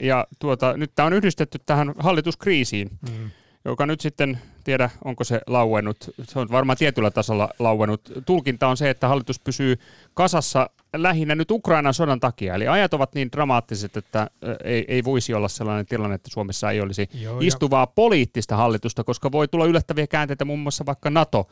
Ja 0.00 0.26
tuota, 0.38 0.76
nyt 0.76 0.92
tämä 0.94 1.06
on 1.06 1.12
yhdistetty 1.12 1.58
tähän 1.66 1.94
hallituskriisiin. 1.98 2.90
Mm 3.10 3.30
joka 3.64 3.86
nyt 3.86 4.00
sitten, 4.00 4.38
tiedä 4.64 4.90
onko 5.04 5.24
se 5.24 5.40
lauennut, 5.46 6.10
se 6.22 6.38
on 6.38 6.48
varmaan 6.50 6.76
tietyllä 6.76 7.10
tasolla 7.10 7.48
lauennut. 7.58 8.12
Tulkinta 8.26 8.68
on 8.68 8.76
se, 8.76 8.90
että 8.90 9.08
hallitus 9.08 9.40
pysyy 9.40 9.78
kasassa 10.14 10.70
lähinnä 10.96 11.34
nyt 11.34 11.50
Ukrainan 11.50 11.94
sodan 11.94 12.20
takia. 12.20 12.54
Eli 12.54 12.68
ajat 12.68 12.94
ovat 12.94 13.14
niin 13.14 13.32
dramaattiset, 13.32 13.96
että 13.96 14.30
ei, 14.64 14.84
ei 14.88 15.04
voisi 15.04 15.34
olla 15.34 15.48
sellainen 15.48 15.86
tilanne, 15.86 16.14
että 16.14 16.30
Suomessa 16.30 16.70
ei 16.70 16.80
olisi 16.80 17.08
Joo, 17.14 17.40
istuvaa 17.40 17.82
ja... 17.82 17.86
poliittista 17.86 18.56
hallitusta, 18.56 19.04
koska 19.04 19.32
voi 19.32 19.48
tulla 19.48 19.66
yllättäviä 19.66 20.06
käänteitä 20.06 20.44
muun 20.44 20.58
muassa 20.58 20.86
vaikka 20.86 21.10
NATO 21.10 21.48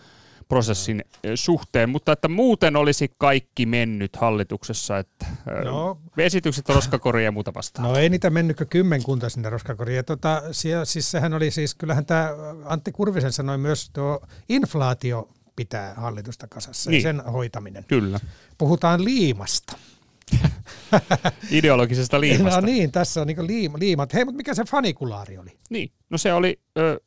prosessin 0.50 1.04
suhteen, 1.34 1.90
mutta 1.90 2.12
että 2.12 2.28
muuten 2.28 2.76
olisi 2.76 3.12
kaikki 3.18 3.66
mennyt 3.66 4.16
hallituksessa, 4.16 4.98
että 4.98 5.26
no, 5.64 5.98
esitykset 6.18 6.68
roskakoriin 6.68 7.24
ja 7.24 7.32
muuta 7.32 7.54
vastaan. 7.54 7.88
No 7.88 7.96
ei 7.96 8.08
niitä 8.08 8.30
mennytkö 8.30 8.66
kymmenkunta 8.66 9.28
sinne 9.28 9.50
roskakoriin. 9.50 10.04
Tota, 10.04 10.42
siis 10.84 11.10
sehän 11.10 11.34
oli 11.34 11.50
siis, 11.50 11.74
kyllähän 11.74 12.06
tämä 12.06 12.30
Antti 12.64 12.92
Kurvisen 12.92 13.32
sanoi 13.32 13.58
myös 13.58 13.90
tuo 13.92 14.20
inflaatio 14.48 15.28
pitää 15.56 15.94
hallitusta 15.94 16.46
kasassa 16.48 16.90
niin. 16.90 16.98
ja 16.98 17.02
sen 17.02 17.20
hoitaminen. 17.20 17.84
Kyllä. 17.88 18.20
Puhutaan 18.58 19.04
liimasta. 19.04 19.76
Ideologisesta 21.50 22.20
liimasta. 22.20 22.60
No 22.60 22.66
niin, 22.66 22.92
tässä 22.92 23.20
on 23.20 23.26
niin 23.26 23.46
liima, 23.46 23.78
liimat. 23.78 24.14
Hei, 24.14 24.24
mutta 24.24 24.36
mikä 24.36 24.54
se 24.54 24.64
fanikulaari 24.64 25.38
oli? 25.38 25.58
Niin, 25.70 25.92
no 26.10 26.18
se 26.18 26.32
oli 26.32 26.60
ö, 26.78 27.00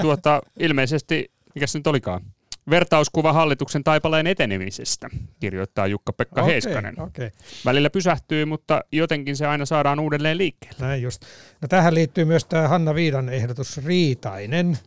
tuota, 0.00 0.42
ilmeisesti, 0.60 1.32
mikä 1.54 1.66
se 1.66 1.78
nyt 1.78 1.86
olikaan? 1.86 2.22
Vertauskuva 2.70 3.32
hallituksen 3.32 3.84
taipaleen 3.84 4.26
etenemisestä, 4.26 5.08
kirjoittaa 5.40 5.86
Jukka-Pekka 5.86 6.40
okay, 6.40 6.52
Heiskanen. 6.52 7.00
Okay. 7.00 7.30
Välillä 7.64 7.90
pysähtyy, 7.90 8.44
mutta 8.44 8.80
jotenkin 8.92 9.36
se 9.36 9.46
aina 9.46 9.66
saadaan 9.66 10.00
uudelleen 10.00 10.38
liikkeelle. 10.38 10.86
Näin 10.86 11.02
just. 11.02 11.22
No 11.62 11.68
tähän 11.68 11.94
liittyy 11.94 12.24
myös 12.24 12.44
tämä 12.44 12.68
Hanna 12.68 12.94
Viidan 12.94 13.28
ehdotus 13.28 13.84
Riitainen. 13.84 14.78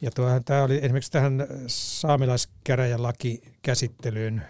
Ja 0.00 0.10
tuohan, 0.10 0.44
tämä 0.44 0.62
oli 0.62 0.78
esimerkiksi 0.82 1.12
tähän 1.12 1.46
saamelaiskäräjälaki 1.66 3.42
käsittelyyn 3.62 4.42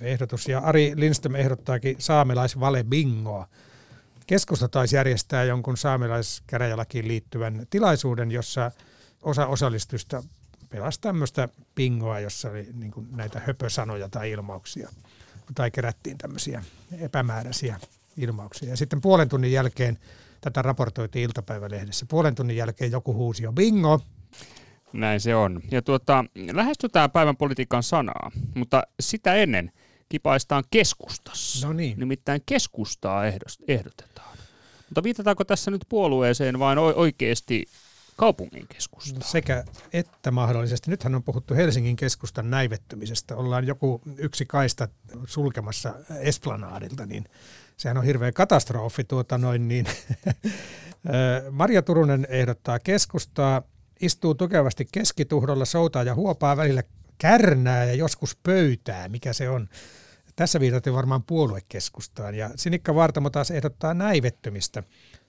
ehdotus. 0.00 0.48
Ja 0.48 0.58
Ari 0.58 0.92
Lindström 0.96 1.34
ehdottaakin 1.34 1.96
saamelaisvale 1.98 2.84
bingoa. 2.84 3.48
Keskusta 4.26 4.68
taisi 4.68 4.96
järjestää 4.96 5.44
jonkun 5.44 5.76
saamelaiskäräjälakiin 5.76 7.08
liittyvän 7.08 7.66
tilaisuuden, 7.70 8.30
jossa 8.30 8.70
osa 9.22 9.46
osallistusta 9.46 10.22
pelasi 10.68 11.00
tämmöistä 11.00 11.48
pingoa, 11.74 12.20
jossa 12.20 12.50
oli 12.50 12.68
niin 12.72 12.90
kuin 12.90 13.08
näitä 13.10 13.40
höpösanoja 13.46 14.08
tai 14.08 14.30
ilmauksia. 14.30 14.88
Tai 15.54 15.70
kerättiin 15.70 16.18
tämmöisiä 16.18 16.64
epämääräisiä 17.00 17.80
ilmauksia. 18.16 18.68
Ja 18.68 18.76
sitten 18.76 19.00
puolen 19.00 19.28
tunnin 19.28 19.52
jälkeen, 19.52 19.98
tätä 20.40 20.62
raportoitiin 20.62 21.24
iltapäivälehdessä, 21.24 22.06
puolen 22.08 22.34
tunnin 22.34 22.56
jälkeen 22.56 22.90
joku 22.90 23.14
huusi 23.14 23.42
jo 23.42 23.52
bingo. 23.52 24.00
Näin 24.92 25.20
se 25.20 25.34
on. 25.34 25.60
Ja 25.70 25.82
tuota, 25.82 26.24
lähestytään 26.52 27.10
päivän 27.10 27.36
politiikan 27.36 27.82
sanaa, 27.82 28.30
mutta 28.54 28.82
sitä 29.00 29.34
ennen 29.34 29.72
kipaistaan 30.08 30.64
keskustassa. 30.70 31.66
No 31.66 31.72
niin. 31.72 31.98
Nimittäin 31.98 32.42
keskustaa 32.46 33.26
ehdotetaan. 33.68 34.38
Mutta 34.88 35.02
viitataanko 35.02 35.44
tässä 35.44 35.70
nyt 35.70 35.84
puolueeseen 35.88 36.58
vain 36.58 36.78
oikeasti 36.78 37.66
kaupungin 38.18 38.68
keskusta. 38.68 39.20
Sekä 39.24 39.64
että 39.92 40.30
mahdollisesti. 40.30 40.90
Nythän 40.90 41.14
on 41.14 41.22
puhuttu 41.22 41.54
Helsingin 41.54 41.96
keskustan 41.96 42.50
näivettymisestä. 42.50 43.36
Ollaan 43.36 43.66
joku 43.66 44.00
yksi 44.16 44.46
kaista 44.46 44.88
sulkemassa 45.26 45.94
Esplanadilta, 46.20 47.06
niin 47.06 47.24
sehän 47.76 47.96
on 47.96 48.04
hirveä 48.04 48.32
katastrofi. 48.32 49.04
Tuota 49.04 49.38
noin, 49.38 49.68
niin. 49.68 49.86
Maria 51.50 51.82
Turunen 51.82 52.26
ehdottaa 52.30 52.78
keskustaa, 52.78 53.62
istuu 54.00 54.34
tukevasti 54.34 54.88
keskituhdolla, 54.92 55.64
soutaa 55.64 56.02
ja 56.02 56.14
huopaa 56.14 56.56
välillä 56.56 56.82
kärnää 57.18 57.84
ja 57.84 57.94
joskus 57.94 58.36
pöytää, 58.36 59.08
mikä 59.08 59.32
se 59.32 59.48
on. 59.48 59.68
Tässä 60.36 60.60
viitataan 60.60 60.96
varmaan 60.96 61.22
puoluekeskustaan. 61.22 62.34
Ja 62.34 62.50
Sinikka 62.56 62.94
Vartamo 62.94 63.30
taas 63.30 63.50
ehdottaa 63.50 63.94
näivettymistä. 63.94 64.82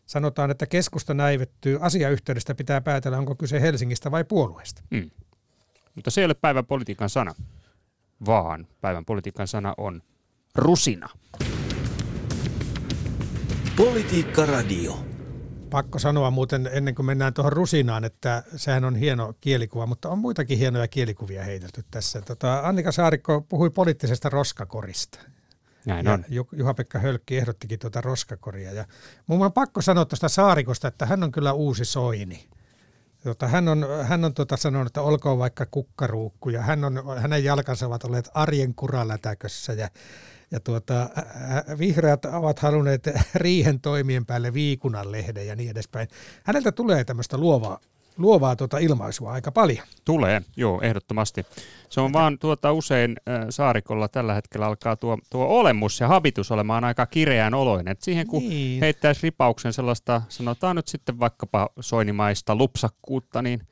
Sanotaan, 0.10 0.52
että 0.52 0.66
keskusta 0.66 1.14
näivettyy. 1.14 1.78
Asiayhteydestä 1.82 2.56
pitää 2.56 2.82
päätellä, 2.82 3.18
onko 3.18 3.36
kyse 3.36 3.62
Helsingistä 3.62 4.12
vai 4.12 4.24
puolueesta. 4.24 4.82
Mm. 4.90 5.10
Mutta 5.96 6.12
se 6.12 6.22
ei 6.22 6.26
ole 6.26 6.34
päivän 6.34 6.66
politiikan 6.66 7.10
sana, 7.10 7.36
vaan 8.26 8.68
päivän 8.82 9.06
politiikan 9.06 9.48
sana 9.48 9.74
on 9.78 10.02
rusina. 10.56 11.10
Politiikka 13.78 14.46
Radio. 14.46 15.06
Pakko 15.70 16.00
sanoa 16.00 16.32
muuten 16.32 16.70
ennen 16.74 16.96
kuin 16.96 17.06
mennään 17.06 17.34
tuohon 17.34 17.54
rusinaan, 17.54 18.04
että 18.04 18.44
sehän 18.56 18.86
on 18.86 18.96
hieno 18.96 19.34
kielikuva, 19.42 19.86
mutta 19.86 20.10
on 20.10 20.20
muitakin 20.20 20.58
hienoja 20.58 20.88
kielikuvia 20.88 21.44
heitelty 21.44 21.84
tässä. 21.92 22.22
Tota, 22.22 22.60
Annika 22.60 22.92
Saarikko 22.92 23.42
puhui 23.42 23.70
poliittisesta 23.70 24.30
roskakorista. 24.30 25.20
Näin 25.90 26.06
ja 26.06 26.14
on. 26.14 26.26
Juha-Pekka 26.52 27.00
Hölkki 27.00 27.38
ehdottikin 27.38 27.80
tuota 27.80 28.02
roskakoria. 28.02 28.72
Ja 28.72 28.86
mun 29.28 29.46
on 29.46 29.54
pakko 29.54 29.82
sanoa 29.82 30.06
tuosta 30.06 30.30
Saarikosta, 30.30 30.88
että 30.88 31.06
hän 31.06 31.24
on 31.24 31.32
kyllä 31.32 31.54
uusi 31.54 31.86
Soini. 31.86 32.48
Tota, 33.24 33.48
hän 33.48 33.68
on, 33.68 33.86
hän 34.04 34.26
on 34.26 34.34
tota 34.34 34.58
sanonut, 34.58 34.88
että 34.88 35.02
olkoon 35.02 35.40
vaikka 35.40 35.66
kukkaruukku 35.66 36.50
ja 36.50 36.62
hän 36.62 36.84
on, 36.84 37.04
hänen 37.18 37.44
jalkansa 37.44 37.88
ovat 37.88 38.04
olleet 38.04 38.30
arjen 38.34 38.76
kuralätäkössä 38.76 39.74
ja 39.74 39.90
ja 40.52 40.60
tuota, 40.60 41.10
vihreät 41.80 42.26
ovat 42.26 42.60
halunneet 42.60 43.10
riihen 43.36 43.80
toimien 43.80 44.26
päälle 44.26 44.54
viikunan 44.54 45.12
lehden 45.12 45.48
ja 45.48 45.56
niin 45.56 45.72
edespäin. 45.72 46.08
Häneltä 46.44 46.72
tulee 46.72 47.04
tämmöistä 47.04 47.38
luovaa, 47.38 47.80
luovaa 48.20 48.56
tuota 48.56 48.78
ilmaisua 48.78 49.32
aika 49.32 49.52
paljon. 49.52 49.86
Tulee, 50.06 50.42
joo, 50.56 50.82
ehdottomasti. 50.82 51.46
Se 51.90 52.02
on 52.02 52.14
vaan 52.14 52.40
tuota 52.40 52.74
usein 52.74 53.16
äh, 53.30 53.46
saarikolla 53.50 54.08
tällä 54.08 54.34
hetkellä 54.34 54.66
alkaa 54.66 54.96
tuo, 54.96 55.18
tuo 55.30 55.46
olemus 55.46 56.00
ja 56.00 56.08
habitus 56.08 56.52
olemaan 56.52 56.84
aika 56.84 57.06
kireän 57.06 57.54
oloinen. 57.54 57.92
Et 57.92 58.02
siihen 58.02 58.28
kun 58.28 58.50
niin. 58.50 58.80
heittäisi 58.80 59.24
ripauksen 59.24 59.74
sellaista, 59.74 60.22
sanotaan 60.30 60.76
nyt 60.76 60.88
sitten 60.88 61.20
vaikkapa 61.20 61.70
soinimaista 61.80 62.56
lupsakkuutta, 62.56 63.42
niin– 63.42 63.62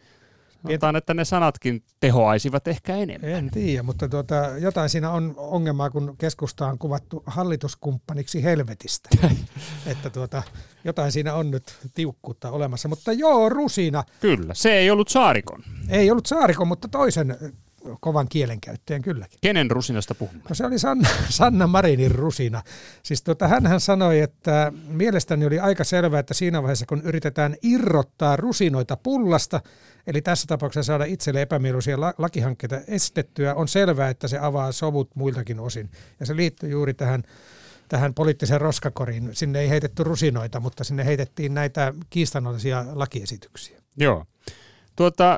Sanotaan, 0.63 0.95
että 0.95 1.13
ne 1.13 1.25
sanatkin 1.25 1.83
tehoaisivat 1.99 2.67
ehkä 2.67 2.95
enemmän. 2.95 3.29
En 3.29 3.51
tiedä, 3.51 3.83
mutta 3.83 4.09
tuota, 4.09 4.35
jotain 4.59 4.89
siinä 4.89 5.11
on 5.11 5.33
ongelmaa, 5.37 5.89
kun 5.89 6.15
keskusta 6.17 6.67
on 6.67 6.77
kuvattu 6.77 7.23
hallituskumppaniksi 7.25 8.43
helvetistä. 8.43 9.09
että 9.91 10.09
tuota, 10.09 10.43
jotain 10.83 11.11
siinä 11.11 11.33
on 11.33 11.51
nyt 11.51 11.75
tiukkuutta 11.93 12.51
olemassa. 12.51 12.87
Mutta 12.87 13.13
joo, 13.13 13.49
rusina. 13.49 14.03
Kyllä, 14.21 14.53
se 14.53 14.73
ei 14.73 14.91
ollut 14.91 15.07
saarikon. 15.07 15.63
Ei 15.89 16.11
ollut 16.11 16.25
saarikon, 16.25 16.67
mutta 16.67 16.87
toisen 16.87 17.37
kovan 17.99 18.27
kielenkäyttäjän 18.29 19.01
kylläkin. 19.01 19.39
Kenen 19.41 19.71
rusinasta 19.71 20.15
puhumme? 20.15 20.41
No 20.49 20.55
se 20.55 20.65
oli 20.65 20.79
Sanna, 20.79 21.09
Sanna 21.29 21.67
Marinin 21.67 22.11
rusina. 22.11 22.63
Siis 23.03 23.23
tuota, 23.23 23.47
hänhän 23.47 23.79
sanoi, 23.79 24.19
että 24.19 24.71
mielestäni 24.87 25.45
oli 25.45 25.59
aika 25.59 25.83
selvää, 25.83 26.19
että 26.19 26.33
siinä 26.33 26.61
vaiheessa 26.61 26.85
kun 26.85 27.01
yritetään 27.01 27.55
irrottaa 27.61 28.35
rusinoita 28.35 28.97
pullasta, 28.97 29.61
eli 30.07 30.21
tässä 30.21 30.47
tapauksessa 30.47 30.87
saada 30.87 31.05
itselle 31.05 31.41
epämieluisia 31.41 31.97
lakihankkeita 32.17 32.79
estettyä, 32.87 33.55
on 33.55 33.67
selvää, 33.67 34.09
että 34.09 34.27
se 34.27 34.37
avaa 34.39 34.71
sovut 34.71 35.15
muiltakin 35.15 35.59
osin. 35.59 35.89
Ja 36.19 36.25
se 36.25 36.35
liittyy 36.35 36.69
juuri 36.69 36.93
tähän 36.93 37.23
tähän 37.89 38.13
poliittiseen 38.13 38.61
roskakoriin. 38.61 39.29
Sinne 39.33 39.59
ei 39.59 39.69
heitetty 39.69 40.03
rusinoita, 40.03 40.59
mutta 40.59 40.83
sinne 40.83 41.05
heitettiin 41.05 41.53
näitä 41.53 41.93
kiistanalaisia 42.09 42.85
lakiesityksiä. 42.93 43.81
Joo. 43.97 44.25
Tuota, 44.95 45.37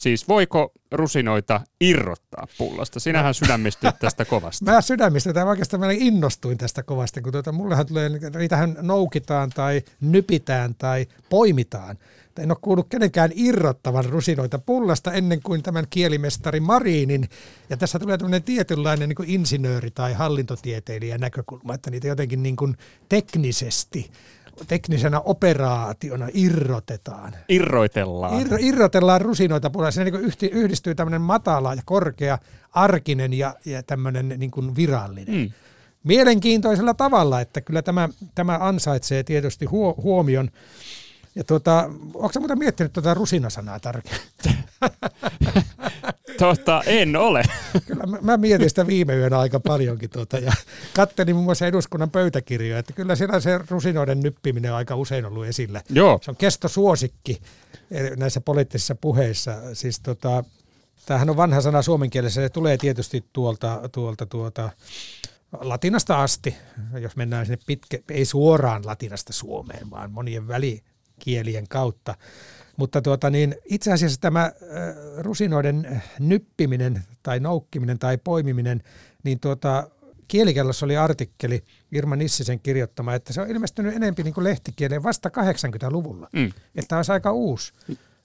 Siis 0.00 0.28
voiko 0.28 0.72
rusinoita 0.92 1.60
irrottaa 1.80 2.46
pullasta? 2.58 3.00
Sinähän 3.00 3.34
sydämistyt 3.34 3.94
tästä 4.00 4.24
kovasti. 4.24 4.64
Mä 4.70 4.80
sydämistytän 4.80 5.48
oikeastaan 5.48 5.80
mä 5.80 5.92
innostuin 5.92 6.58
tästä 6.58 6.82
kovasti, 6.82 7.20
kun 7.20 7.32
tuota, 7.32 7.52
mullehan 7.52 7.86
tulee, 7.86 8.10
niitähän 8.38 8.76
noukitaan 8.80 9.50
tai 9.50 9.82
nypitään 10.00 10.74
tai 10.74 11.06
poimitaan. 11.30 11.98
En 12.38 12.50
ole 12.50 12.58
kuullut 12.60 12.88
kenenkään 12.88 13.30
irrottavan 13.34 14.04
rusinoita 14.04 14.58
pullasta 14.58 15.12
ennen 15.12 15.42
kuin 15.42 15.62
tämän 15.62 15.86
kielimestari 15.90 16.60
Marinin. 16.60 17.28
Ja 17.70 17.76
tässä 17.76 17.98
tulee 17.98 18.18
tämmöinen 18.18 18.42
tietynlainen 18.42 19.08
niin 19.08 19.28
insinööri- 19.28 19.90
tai 19.94 20.12
hallintotieteilijä 20.12 21.18
näkökulma, 21.18 21.74
että 21.74 21.90
niitä 21.90 22.08
jotenkin 22.08 22.42
niin 22.42 22.56
kuin 22.56 22.76
teknisesti 23.08 24.10
teknisenä 24.66 25.20
operaationa 25.20 26.28
irrotetaan. 26.34 27.32
Irroitellaan. 27.48 28.40
Ir, 28.40 28.46
irrotellaan 28.60 29.20
rusinoita 29.20 29.70
puolella. 29.70 29.90
Siinä 29.90 30.10
niin 30.10 30.24
yhti, 30.24 30.46
yhdistyy 30.46 30.94
tämmöinen 30.94 31.20
matala 31.20 31.74
ja 31.74 31.82
korkea, 31.84 32.38
arkinen 32.72 33.32
ja, 33.32 33.54
ja 33.64 33.82
tämmöinen 33.82 34.28
niin 34.36 34.50
kuin 34.50 34.76
virallinen. 34.76 35.34
Mm. 35.34 35.50
Mielenkiintoisella 36.04 36.94
tavalla, 36.94 37.40
että 37.40 37.60
kyllä 37.60 37.82
tämä, 37.82 38.08
tämä 38.34 38.58
ansaitsee 38.60 39.22
tietysti 39.22 39.66
huo, 39.66 39.94
huomion. 40.02 40.50
Ja 41.34 41.44
tuota, 41.44 41.90
onko 42.14 42.32
muuten 42.38 42.58
miettinyt 42.58 42.92
tuota 42.92 43.14
rusinasanaa 43.14 43.80
tarkemmin? 43.80 44.22
Tota, 46.38 46.82
en 46.86 47.16
ole. 47.16 47.42
Kyllä 47.86 48.06
mä, 48.06 48.18
mä 48.22 48.36
mietin 48.36 48.68
sitä 48.68 48.86
viime 48.86 49.16
yönä 49.16 49.38
aika 49.38 49.60
paljonkin 49.60 50.10
tuota, 50.10 50.38
ja 50.38 50.52
kattelin 50.96 51.34
muun 51.34 51.44
muassa 51.44 51.66
eduskunnan 51.66 52.10
pöytäkirjoja, 52.10 52.78
että 52.78 52.92
kyllä 52.92 53.16
siellä 53.16 53.40
se 53.40 53.60
rusinoiden 53.70 54.20
nyppiminen 54.20 54.70
on 54.70 54.76
aika 54.76 54.96
usein 54.96 55.24
ollut 55.24 55.46
esillä. 55.46 55.82
Joo. 55.90 56.18
Se 56.22 56.30
on 56.30 56.36
kestosuosikki 56.36 57.40
eh, 57.90 58.10
näissä 58.16 58.40
poliittisissa 58.40 58.94
puheissa. 58.94 59.56
Siis 59.72 60.00
tota, 60.00 60.44
tämähän 61.06 61.30
on 61.30 61.36
vanha 61.36 61.60
sana 61.60 61.82
suomen 61.82 62.10
kielessä, 62.10 62.40
se 62.40 62.48
tulee 62.48 62.76
tietysti 62.76 63.24
tuolta, 63.32 63.80
tuolta 63.92 64.26
tuota, 64.26 64.70
latinasta 65.60 66.22
asti, 66.22 66.56
jos 67.00 67.16
mennään 67.16 67.46
sinne 67.46 67.58
pitkä, 67.66 67.98
ei 68.08 68.24
suoraan 68.24 68.86
latinasta 68.86 69.32
Suomeen, 69.32 69.90
vaan 69.90 70.12
monien 70.12 70.48
välikielien 71.20 71.68
kautta. 71.68 72.14
Mutta 72.76 73.02
tuota 73.02 73.30
niin, 73.30 73.54
itse 73.64 73.92
asiassa 73.92 74.20
tämä 74.20 74.42
äh, 74.42 74.52
rusinoiden 75.18 76.02
nyppiminen 76.18 77.04
tai 77.22 77.40
noukkiminen 77.40 77.98
tai 77.98 78.18
poimiminen, 78.18 78.82
niin 79.24 79.40
tuota, 79.40 79.90
kielikellossa 80.28 80.86
oli 80.86 80.96
artikkeli 80.96 81.64
Irma 81.92 82.16
Nissisen 82.16 82.60
kirjoittama, 82.60 83.14
että 83.14 83.32
se 83.32 83.40
on 83.40 83.50
ilmestynyt 83.50 83.96
enempi 83.96 84.22
niin 84.22 84.34
kuin 84.34 84.44
lehtikieleen 84.44 85.02
vasta 85.02 85.28
80-luvulla. 85.28 86.28
Mm. 86.32 86.52
Että 86.74 86.96
olisi 86.96 87.12
aika 87.12 87.32
uusi. 87.32 87.72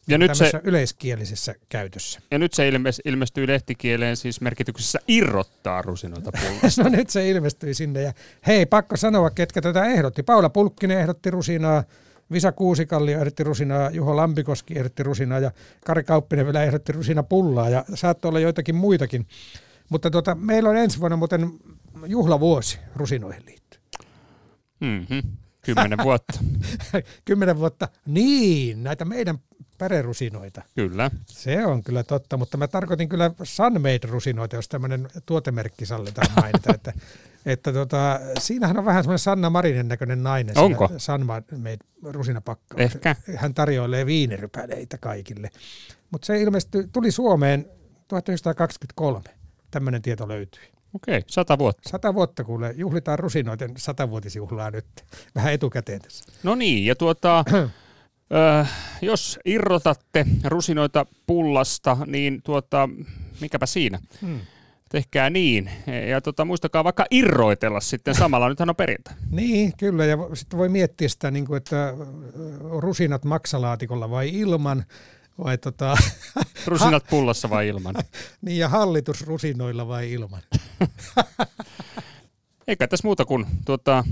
Ja 0.08 0.18
nyt 0.18 0.36
se, 0.36 0.52
yleiskielisessä 0.64 1.56
käytössä. 1.70 2.20
Ja 2.32 2.40
nyt 2.40 2.54
se 2.54 2.72
ilmestyy 3.06 3.48
lehtikieleen 3.48 4.18
siis 4.18 4.42
merkityksessä 4.42 5.00
irrottaa 5.08 5.82
rusinoita 5.82 6.32
pullasta. 6.32 6.84
no 6.84 6.90
nyt 6.90 7.10
se 7.10 7.30
ilmestyi 7.30 7.74
sinne 7.74 8.02
ja 8.02 8.14
hei, 8.48 8.66
pakko 8.66 8.98
sanoa, 8.98 9.30
ketkä 9.30 9.62
tätä 9.62 9.86
ehdotti. 9.86 10.24
Paula 10.24 10.50
Pulkkinen 10.50 11.00
ehdotti 11.00 11.32
rusinaa, 11.32 11.84
Visa 12.32 12.52
Kuusikalli 12.52 13.14
ehdotti 13.14 13.44
rusinaa, 13.44 13.90
Juho 13.90 14.16
Lampikoski 14.16 14.78
ehdotti 14.78 15.04
rusinaa 15.04 15.40
ja 15.40 15.52
Kari 15.86 16.04
Kauppinen 16.04 16.46
vielä 16.46 16.64
ehdotti 16.64 16.92
rusina 16.92 17.24
pullaa 17.24 17.70
ja 17.70 17.86
saattoi 17.94 18.30
olla 18.30 18.40
joitakin 18.40 18.76
muitakin. 18.76 19.28
Mutta 19.90 20.12
tuota, 20.12 20.36
meillä 20.36 20.70
on 20.70 20.78
ensi 20.78 21.00
vuonna 21.00 21.18
muuten 21.18 21.52
juhlavuosi 22.08 22.80
rusinoihin 22.96 23.46
liittyen. 23.46 23.84
Mm-hmm. 24.80 25.22
Kymmenen 25.62 26.00
vuotta. 26.04 26.40
Kymmenen 27.26 27.58
vuotta. 27.58 27.88
Niin, 28.06 28.84
näitä 28.84 29.06
meidän 29.06 29.40
pärerusinoita. 29.78 30.62
Kyllä. 30.76 31.12
Se 31.26 31.66
on 31.66 31.84
kyllä 31.84 32.04
totta, 32.04 32.38
mutta 32.38 32.58
mä 32.58 32.68
tarkoitin 32.68 33.10
kyllä 33.10 33.32
Sunmade-rusinoita, 33.44 34.56
jos 34.56 34.70
tämmöinen 34.70 35.08
tuotemerkki 35.26 35.86
sallitaan 35.86 36.28
mainita. 36.36 36.74
että, 36.74 36.94
että 37.46 37.74
tota, 37.74 38.20
siinähän 38.40 38.78
on 38.78 38.86
vähän 38.86 39.04
semmoinen 39.04 39.20
Sanna 39.20 39.50
Marinen 39.50 39.88
näköinen 39.88 40.24
nainen. 40.24 40.58
Onko? 40.58 40.90
Sunmade 40.98 41.78
rusinapakka. 42.04 42.78
Ehkä. 42.78 43.16
Hän 43.36 43.54
tarjoilee 43.54 44.06
viinirypäleitä 44.06 44.98
kaikille. 44.98 45.50
Mutta 46.12 46.26
se 46.26 46.42
ilmestyi, 46.42 46.88
tuli 46.94 47.12
Suomeen 47.12 47.66
1923. 48.08 49.24
Tämmöinen 49.72 50.02
tieto 50.02 50.28
löytyi. 50.28 50.64
Okei, 50.94 51.24
sata 51.28 51.58
vuotta. 51.58 51.90
Sata 51.90 52.14
vuotta 52.14 52.44
kuule, 52.44 52.74
juhlitaan 52.78 53.20
rusinoiden 53.20 53.72
satavuotisjuhlaa 53.78 54.72
nyt 54.72 54.86
vähän 55.36 55.54
etukäteen 55.54 56.02
tässä. 56.02 56.26
No 56.44 56.56
niin, 56.56 56.86
ja 56.86 56.96
tuota, 56.96 57.46
Öö, 58.34 58.66
jos 59.02 59.40
irrotatte 59.46 60.26
rusinoita 60.44 61.06
pullasta, 61.28 61.98
niin 62.06 62.42
tuota, 62.44 62.90
mikäpä 63.42 63.66
siinä. 63.66 64.00
Hmm. 64.22 64.40
Tehkää 64.96 65.30
niin. 65.30 65.72
Ja 66.10 66.22
tuota, 66.22 66.46
muistakaa 66.46 66.84
vaikka 66.84 67.06
irroitella 67.12 67.80
sitten 67.80 68.16
samalla. 68.16 68.50
Nythän 68.50 68.70
on 68.70 68.76
perjantai. 68.76 69.14
niin, 69.32 69.74
kyllä. 69.78 70.06
Ja 70.06 70.18
sitten 70.34 70.60
voi 70.60 70.70
miettiä 70.70 71.10
sitä, 71.10 71.32
niin 71.32 71.46
kuin, 71.46 71.58
että 71.58 71.94
rusinat 72.80 73.26
maksalaatikolla 73.26 74.10
vai 74.10 74.30
ilman. 74.30 74.86
Vai 75.44 75.58
tota, 75.58 75.98
Rusinat 76.68 77.06
pullassa 77.10 77.50
vai 77.50 77.68
ilman? 77.68 77.96
niin, 78.42 78.58
ja 78.58 78.70
hallitus 78.70 79.28
rusinoilla 79.28 79.88
vai 79.88 80.12
ilman? 80.12 80.42
Eikä 82.68 82.88
tässä 82.88 83.08
muuta 83.08 83.26
kuin 83.26 83.46
tuota, 83.66 84.04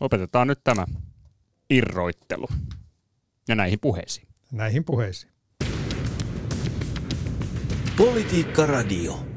opetetaan 0.00 0.48
nyt 0.48 0.60
tämä 0.64 0.86
irroittelu. 1.70 2.48
Ja 3.48 3.54
näihin 3.54 3.80
puheisiin. 3.80 4.28
Näihin 4.52 4.84
puheisiin. 4.84 5.32
Politiikka 7.96 8.66
Radio. 8.66 9.33